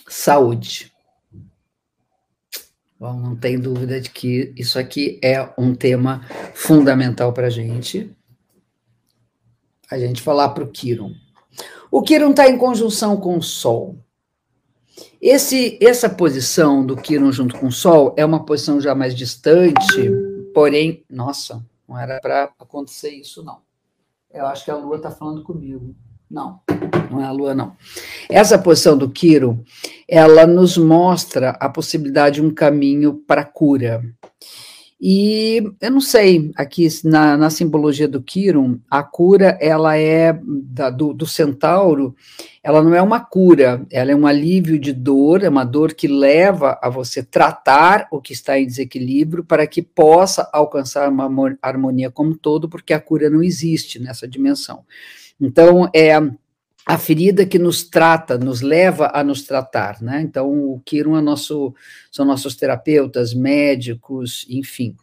[0.09, 0.90] Saúde.
[2.99, 8.11] Bom, não tem dúvida de que isso aqui é um tema fundamental para a gente.
[9.88, 11.14] A gente falar para o Quiron.
[11.92, 13.96] O Quiron está em conjunção com o Sol.
[15.22, 20.11] Esse, essa posição do Quiron junto com o Sol é uma posição já mais distante,
[20.53, 23.61] porém, nossa, não era para acontecer isso, não.
[24.28, 25.94] Eu acho que a Lua está falando comigo.
[26.31, 26.61] Não,
[27.11, 27.74] não é a Lua, não.
[28.29, 29.64] Essa posição do Quiro,
[30.07, 34.03] ela nos mostra a possibilidade de um caminho para a cura.
[35.01, 40.90] E eu não sei, aqui na, na simbologia do Quirum, a cura, ela é da,
[40.90, 42.16] do, do, centauro,
[42.64, 46.09] ela não é uma cura, ela é um alívio de dor, é uma dor que
[46.09, 52.11] leva a você tratar o que está em desequilíbrio para que possa alcançar uma harmonia
[52.11, 54.84] como um todo, porque a cura não existe nessa dimensão.
[55.40, 56.20] Então, é
[56.89, 60.22] a ferida que nos trata, nos leva a nos tratar, né?
[60.22, 61.74] Então, o Kiron é nosso,
[62.11, 64.97] são nossos terapeutas, médicos, enfim.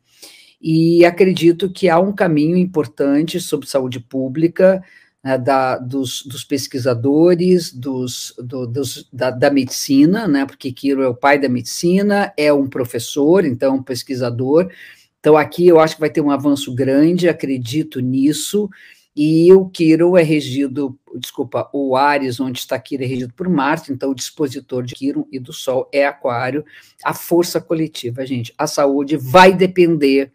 [0.59, 4.83] E acredito que há um caminho importante sobre saúde pública,
[5.23, 11.07] né, da, dos, dos, pesquisadores, dos, do, dos, da, da, medicina, né, porque Kiro é
[11.07, 14.71] o pai da medicina, é um professor, então um pesquisador.
[15.19, 18.71] Então, aqui eu acho que vai ter um avanço grande, acredito nisso,
[19.15, 23.93] e o Quirón é regido, desculpa, o Ares, onde está Quirón, é regido por Marte,
[23.93, 26.65] então o dispositor de Quirón e do Sol é Aquário,
[27.01, 28.53] a força coletiva, gente.
[28.57, 30.33] A saúde vai depender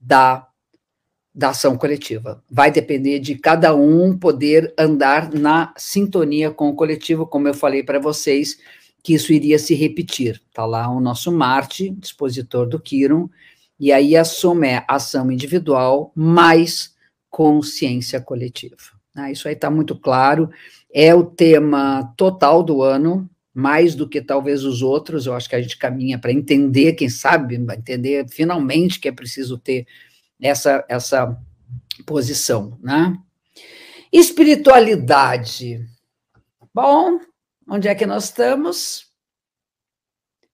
[0.00, 0.48] da,
[1.34, 7.26] da ação coletiva, vai depender de cada um poder andar na sintonia com o coletivo,
[7.26, 8.58] como eu falei para vocês,
[9.02, 10.40] que isso iria se repetir.
[10.48, 13.28] Está lá o nosso Marte, dispositor do Quirón,
[13.78, 16.91] e aí a soma é ação individual mais
[17.32, 18.76] consciência coletiva.
[19.16, 20.50] Ah, isso aí está muito claro,
[20.92, 25.56] é o tema total do ano, mais do que talvez os outros, eu acho que
[25.56, 29.86] a gente caminha para entender, quem sabe, entender finalmente que é preciso ter
[30.40, 31.38] essa, essa
[32.06, 33.16] posição, né?
[34.12, 35.86] Espiritualidade.
[36.74, 37.18] Bom,
[37.66, 39.06] onde é que nós estamos?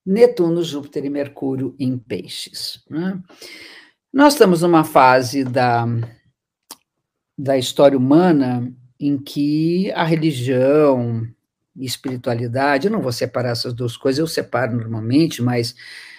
[0.06, 2.84] Netuno, Júpiter e Mercúrio em peixes.
[2.88, 3.20] Né?
[4.12, 5.86] Nós estamos numa fase da
[7.38, 8.68] da história humana
[8.98, 11.24] em que a religião
[11.76, 15.76] e espiritualidade, eu não vou separar essas duas coisas, eu separo normalmente, mas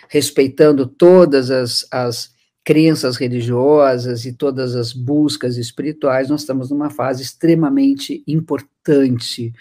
[0.07, 7.21] respeitando todas as, as crenças religiosas e todas as buscas espirituais, nós estamos numa fase
[7.21, 9.53] extremamente importante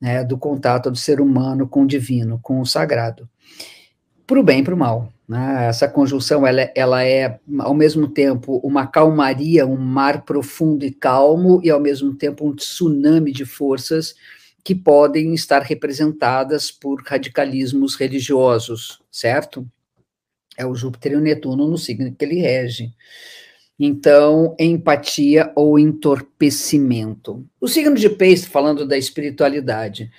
[0.00, 3.28] né, do contato do ser humano com o divino, com o sagrado,
[4.26, 5.12] para o bem e para o mal.
[5.28, 5.66] Né?
[5.68, 11.60] Essa conjunção ela, ela é, ao mesmo tempo, uma calmaria, um mar profundo e calmo,
[11.64, 14.14] e, ao mesmo tempo, um tsunami de forças
[14.64, 19.66] que podem estar representadas por radicalismos religiosos, certo?
[20.56, 22.92] É o Júpiter e o Netuno no signo que ele rege.
[23.78, 27.44] Então, empatia ou entorpecimento.
[27.60, 30.10] O signo de Peixe, falando da espiritualidade,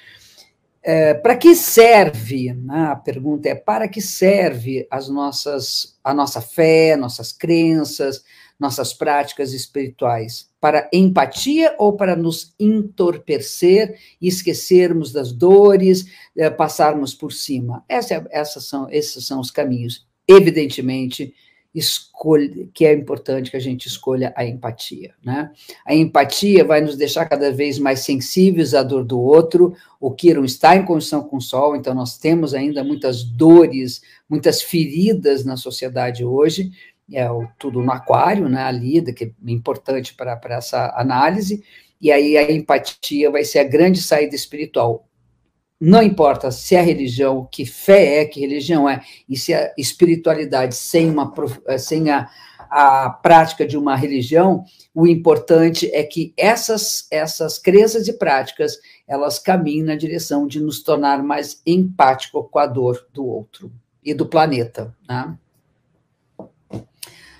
[0.83, 2.53] é, para que serve?
[2.53, 2.87] Né?
[2.91, 8.23] A pergunta é: para que serve as nossas, a nossa fé, nossas crenças,
[8.59, 10.49] nossas práticas espirituais?
[10.59, 16.05] Para empatia ou para nos entorpecer e esquecermos das dores,
[16.37, 17.85] é, passarmos por cima?
[17.87, 20.05] Essa, é, são, esses são os caminhos.
[20.27, 21.33] Evidentemente,
[21.73, 25.51] escolha, que é importante que a gente escolha a empatia, né?
[25.85, 29.75] A empatia vai nos deixar cada vez mais sensíveis à dor do outro.
[29.99, 34.61] O Kiron está em condição com o Sol, então nós temos ainda muitas dores, muitas
[34.61, 36.71] feridas na sociedade hoje.
[37.11, 38.63] É o, tudo no aquário, né?
[38.63, 41.63] A lida, que é importante para essa análise.
[41.99, 45.07] E aí a empatia vai ser a grande saída espiritual
[45.85, 50.75] não importa se é religião, que fé é, que religião é, e se a espiritualidade
[50.75, 51.33] sem, uma,
[51.67, 52.29] eh, sem a,
[52.69, 54.63] a prática de uma religião,
[54.95, 60.81] o importante é que essas, essas crenças e práticas, elas caminhem na direção de nos
[60.81, 63.69] tornar mais empático com a dor do outro
[64.01, 65.37] e do planeta, né?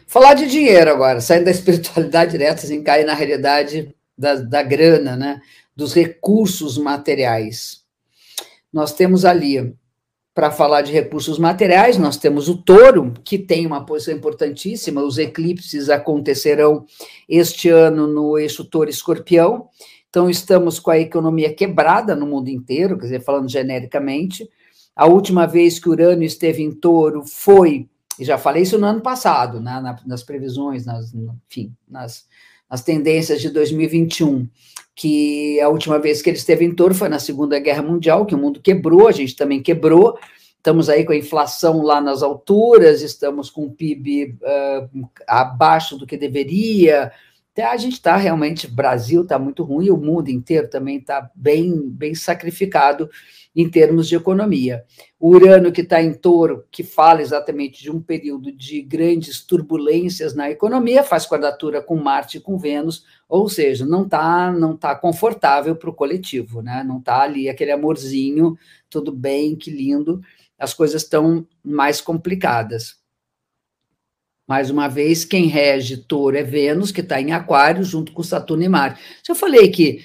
[0.05, 5.15] Falar de dinheiro agora, saindo da espiritualidade direta, sem cair na realidade da, da grana,
[5.15, 5.41] né?
[5.73, 7.82] Dos recursos materiais
[8.73, 9.75] nós temos ali,
[10.33, 15.19] para falar de recursos materiais, nós temos o touro, que tem uma posição importantíssima, os
[15.19, 16.85] eclipses acontecerão
[17.29, 19.69] este ano no eixo touro-escorpião,
[20.09, 24.49] então estamos com a economia quebrada no mundo inteiro, quer dizer, falando genericamente,
[24.95, 27.87] a última vez que Urano esteve em touro foi,
[28.19, 32.27] e já falei isso no ano passado, né, nas previsões, nas, enfim, nas,
[32.73, 34.49] nas tendências de 2021,
[34.95, 38.33] que a última vez que ele esteve em touro foi na Segunda Guerra Mundial, que
[38.33, 40.17] o mundo quebrou, a gente também quebrou,
[40.57, 46.07] estamos aí com a inflação lá nas alturas, estamos com o PIB uh, abaixo do
[46.07, 47.11] que deveria,
[47.53, 51.87] então, a gente está realmente, Brasil está muito ruim, o mundo inteiro também está bem,
[51.87, 53.07] bem sacrificado
[53.55, 54.83] em termos de economia.
[55.19, 60.33] O Urano, que está em touro, que fala exatamente de um período de grandes turbulências
[60.33, 64.95] na economia, faz quadratura com Marte e com Vênus, ou seja, não está não tá
[64.95, 66.83] confortável para o coletivo, né?
[66.83, 68.57] não está ali aquele amorzinho,
[68.89, 70.21] tudo bem, que lindo,
[70.57, 73.01] as coisas estão mais complicadas.
[74.47, 78.63] Mais uma vez, quem rege touro é Vênus, que está em Aquário, junto com Saturno
[78.63, 79.01] e Marte.
[79.27, 80.03] Eu falei que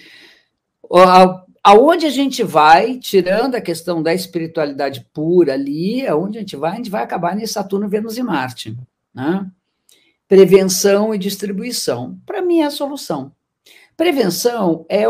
[1.68, 6.72] aonde a gente vai, tirando a questão da espiritualidade pura ali, aonde a gente vai,
[6.72, 8.74] a gente vai acabar nesse Saturno, Vênus e Marte.
[9.14, 9.46] Né?
[10.26, 12.18] Prevenção e distribuição.
[12.24, 13.32] Para mim é a solução.
[13.98, 15.02] Prevenção é,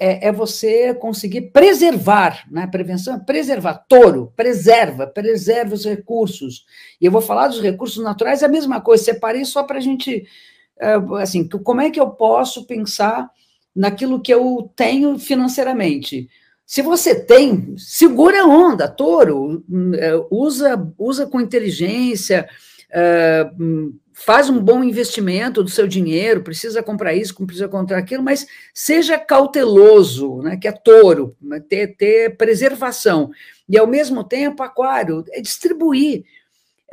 [0.00, 2.66] é, é, você conseguir preservar, né?
[2.66, 3.84] Prevenção é preservar.
[3.86, 6.64] Touro, preserva, preserva os recursos.
[6.98, 9.82] E eu vou falar dos recursos naturais, é a mesma coisa, separei só para a
[9.82, 10.26] gente,
[10.78, 13.28] é, assim, como é que eu posso pensar
[13.76, 16.28] naquilo que eu tenho financeiramente?
[16.64, 19.62] Se você tem, segura a onda, touro,
[19.94, 22.48] é, usa, usa com inteligência,
[22.90, 28.46] uh, faz um bom investimento do seu dinheiro, precisa comprar isso, precisa comprar aquilo, mas
[28.72, 33.30] seja cauteloso, né, que é touro, né, ter, ter preservação.
[33.68, 36.24] E, ao mesmo tempo, aquário, é distribuir.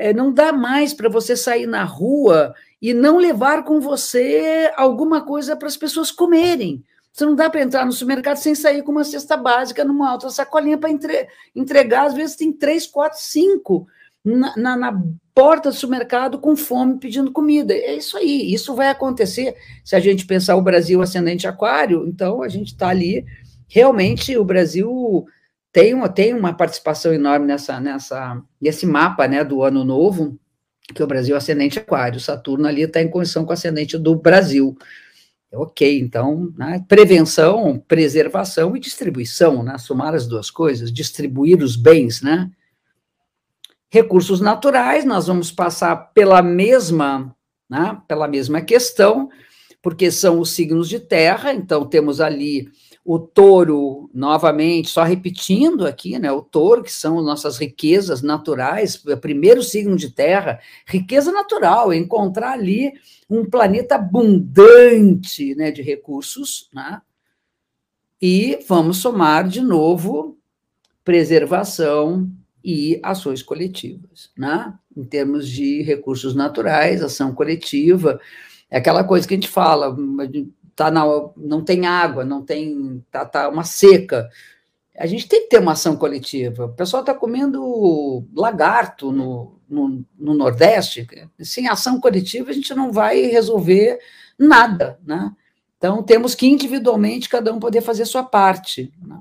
[0.04, 5.22] É, não dá mais para você sair na rua e não levar com você alguma
[5.22, 6.84] coisa para as pessoas comerem.
[7.10, 10.30] Você não dá para entrar no supermercado sem sair com uma cesta básica numa outra
[10.30, 11.26] sacolinha para entre,
[11.56, 12.08] entregar.
[12.08, 13.88] Às vezes tem três, quatro, cinco
[14.22, 17.74] na, na, na porta do supermercado com fome pedindo comida.
[17.74, 19.56] É isso aí, isso vai acontecer.
[19.86, 23.26] Se a gente pensar o Brasil ascendente aquário, então a gente está ali.
[23.70, 25.26] Realmente o Brasil
[25.74, 30.40] tem uma, tem uma participação enorme nessa, nessa, nesse mapa né, do ano novo,
[30.94, 32.20] que é o Brasil ascendente aquário.
[32.20, 34.78] Saturno ali está em condição com o ascendente do Brasil.
[35.52, 42.22] Ok, então, né, prevenção, preservação e distribuição, né, somar as duas coisas, distribuir os bens,
[42.22, 42.50] né?
[43.90, 47.36] Recursos naturais, nós vamos passar pela mesma,
[47.70, 49.30] né, pela mesma questão,
[49.80, 52.68] porque são os signos de terra, então temos ali
[53.06, 59.62] o touro, novamente, só repetindo aqui, né, o touro, que são nossas riquezas naturais, primeiro
[59.62, 62.94] signo de terra, riqueza natural, encontrar ali
[63.30, 67.02] um planeta abundante, né, de recursos, né,
[68.22, 70.38] e vamos somar de novo
[71.04, 72.32] preservação,
[72.64, 74.74] e ações coletivas, né?
[74.96, 78.20] Em termos de recursos naturais, ação coletiva,
[78.72, 79.94] é aquela coisa que a gente fala,
[80.76, 81.04] tá na,
[81.38, 84.30] não tem água, não tem, tá, tá uma seca.
[84.98, 86.66] A gente tem que ter uma ação coletiva.
[86.66, 91.08] O pessoal está comendo lagarto no, no, no, Nordeste.
[91.40, 94.00] Sem ação coletiva, a gente não vai resolver
[94.38, 95.32] nada, né?
[95.78, 98.94] Então, temos que individualmente cada um poder fazer sua parte.
[99.06, 99.20] Né?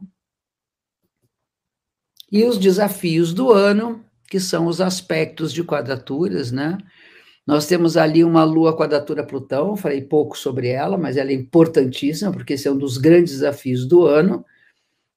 [2.31, 6.79] E os desafios do ano, que são os aspectos de quadraturas, né?
[7.47, 12.30] Nós temos ali uma lua quadratura Plutão, falei pouco sobre ela, mas ela é importantíssima,
[12.30, 14.45] porque esse é um dos grandes desafios do ano,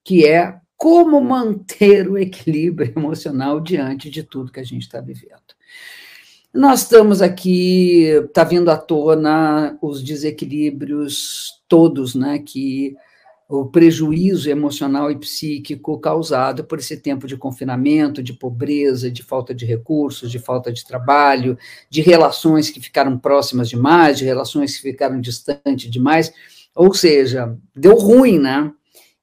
[0.04, 5.56] que é como manter o equilíbrio emocional diante de tudo que a gente está vivendo.
[6.54, 12.96] Nós estamos aqui, está vindo à tona os desequilíbrios todos, né, que
[13.48, 19.54] o prejuízo emocional e psíquico causado por esse tempo de confinamento, de pobreza, de falta
[19.54, 21.58] de recursos, de falta de trabalho,
[21.90, 26.34] de relações que ficaram próximas demais, de relações que ficaram distantes demais.
[26.74, 28.72] Ou seja, deu ruim, né?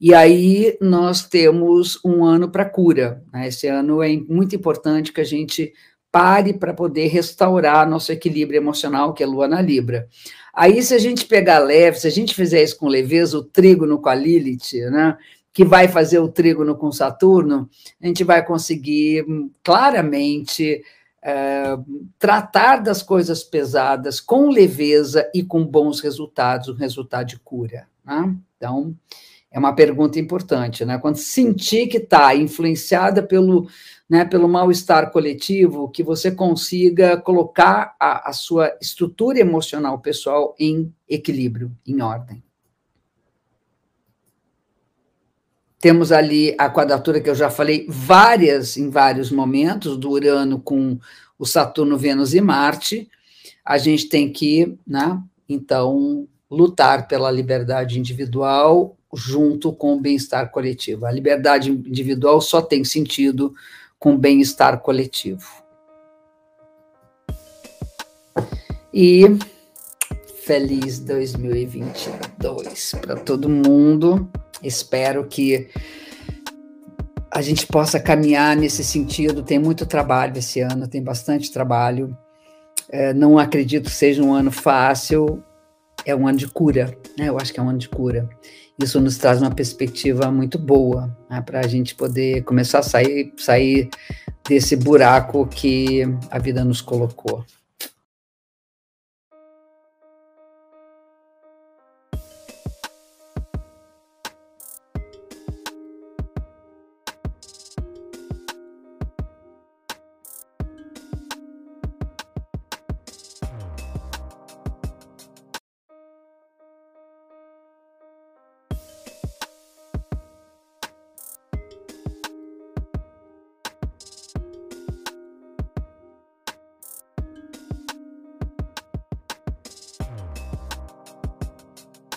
[0.01, 3.23] E aí nós temos um ano para cura.
[3.33, 3.49] Né?
[3.49, 5.73] Esse ano é muito importante que a gente
[6.11, 10.09] pare para poder restaurar nosso equilíbrio emocional, que é Lua na Libra.
[10.53, 13.99] Aí, se a gente pegar leve, se a gente fizer isso com leveza, o trígono
[13.99, 15.17] com a Lilith, né,
[15.53, 17.69] que vai fazer o trígono com Saturno,
[18.01, 20.83] a gente vai conseguir hum, claramente
[21.23, 21.77] é,
[22.19, 27.87] tratar das coisas pesadas com leveza e com bons resultados, um resultado de cura.
[28.05, 28.35] Né?
[28.57, 28.95] Então,
[29.53, 30.99] é uma pergunta importante, né?
[30.99, 33.69] Quando sentir que está influenciada pelo
[34.09, 40.93] né, pelo mal-estar coletivo, que você consiga colocar a, a sua estrutura emocional pessoal em
[41.09, 42.43] equilíbrio, em ordem.
[45.81, 50.99] Temos ali a quadratura que eu já falei várias em vários momentos do Urano com
[51.39, 53.09] o Saturno, Vênus e Marte.
[53.65, 61.05] A gente tem que, né, então, lutar pela liberdade individual junto com o bem-estar coletivo.
[61.05, 63.53] A liberdade individual só tem sentido
[63.99, 65.63] com bem-estar coletivo.
[68.93, 69.25] E
[70.45, 74.31] feliz 2022 para todo mundo.
[74.63, 75.69] Espero que
[77.31, 79.43] a gente possa caminhar nesse sentido.
[79.43, 82.17] Tem muito trabalho esse ano, tem bastante trabalho.
[82.89, 85.43] É, não acredito que seja um ano fácil.
[86.05, 87.29] É um ano de cura, né?
[87.29, 88.29] Eu acho que é um ano de cura
[88.79, 93.33] isso nos traz uma perspectiva muito boa né, para a gente poder começar a sair,
[93.37, 93.89] sair
[94.49, 97.45] desse buraco que a vida nos colocou.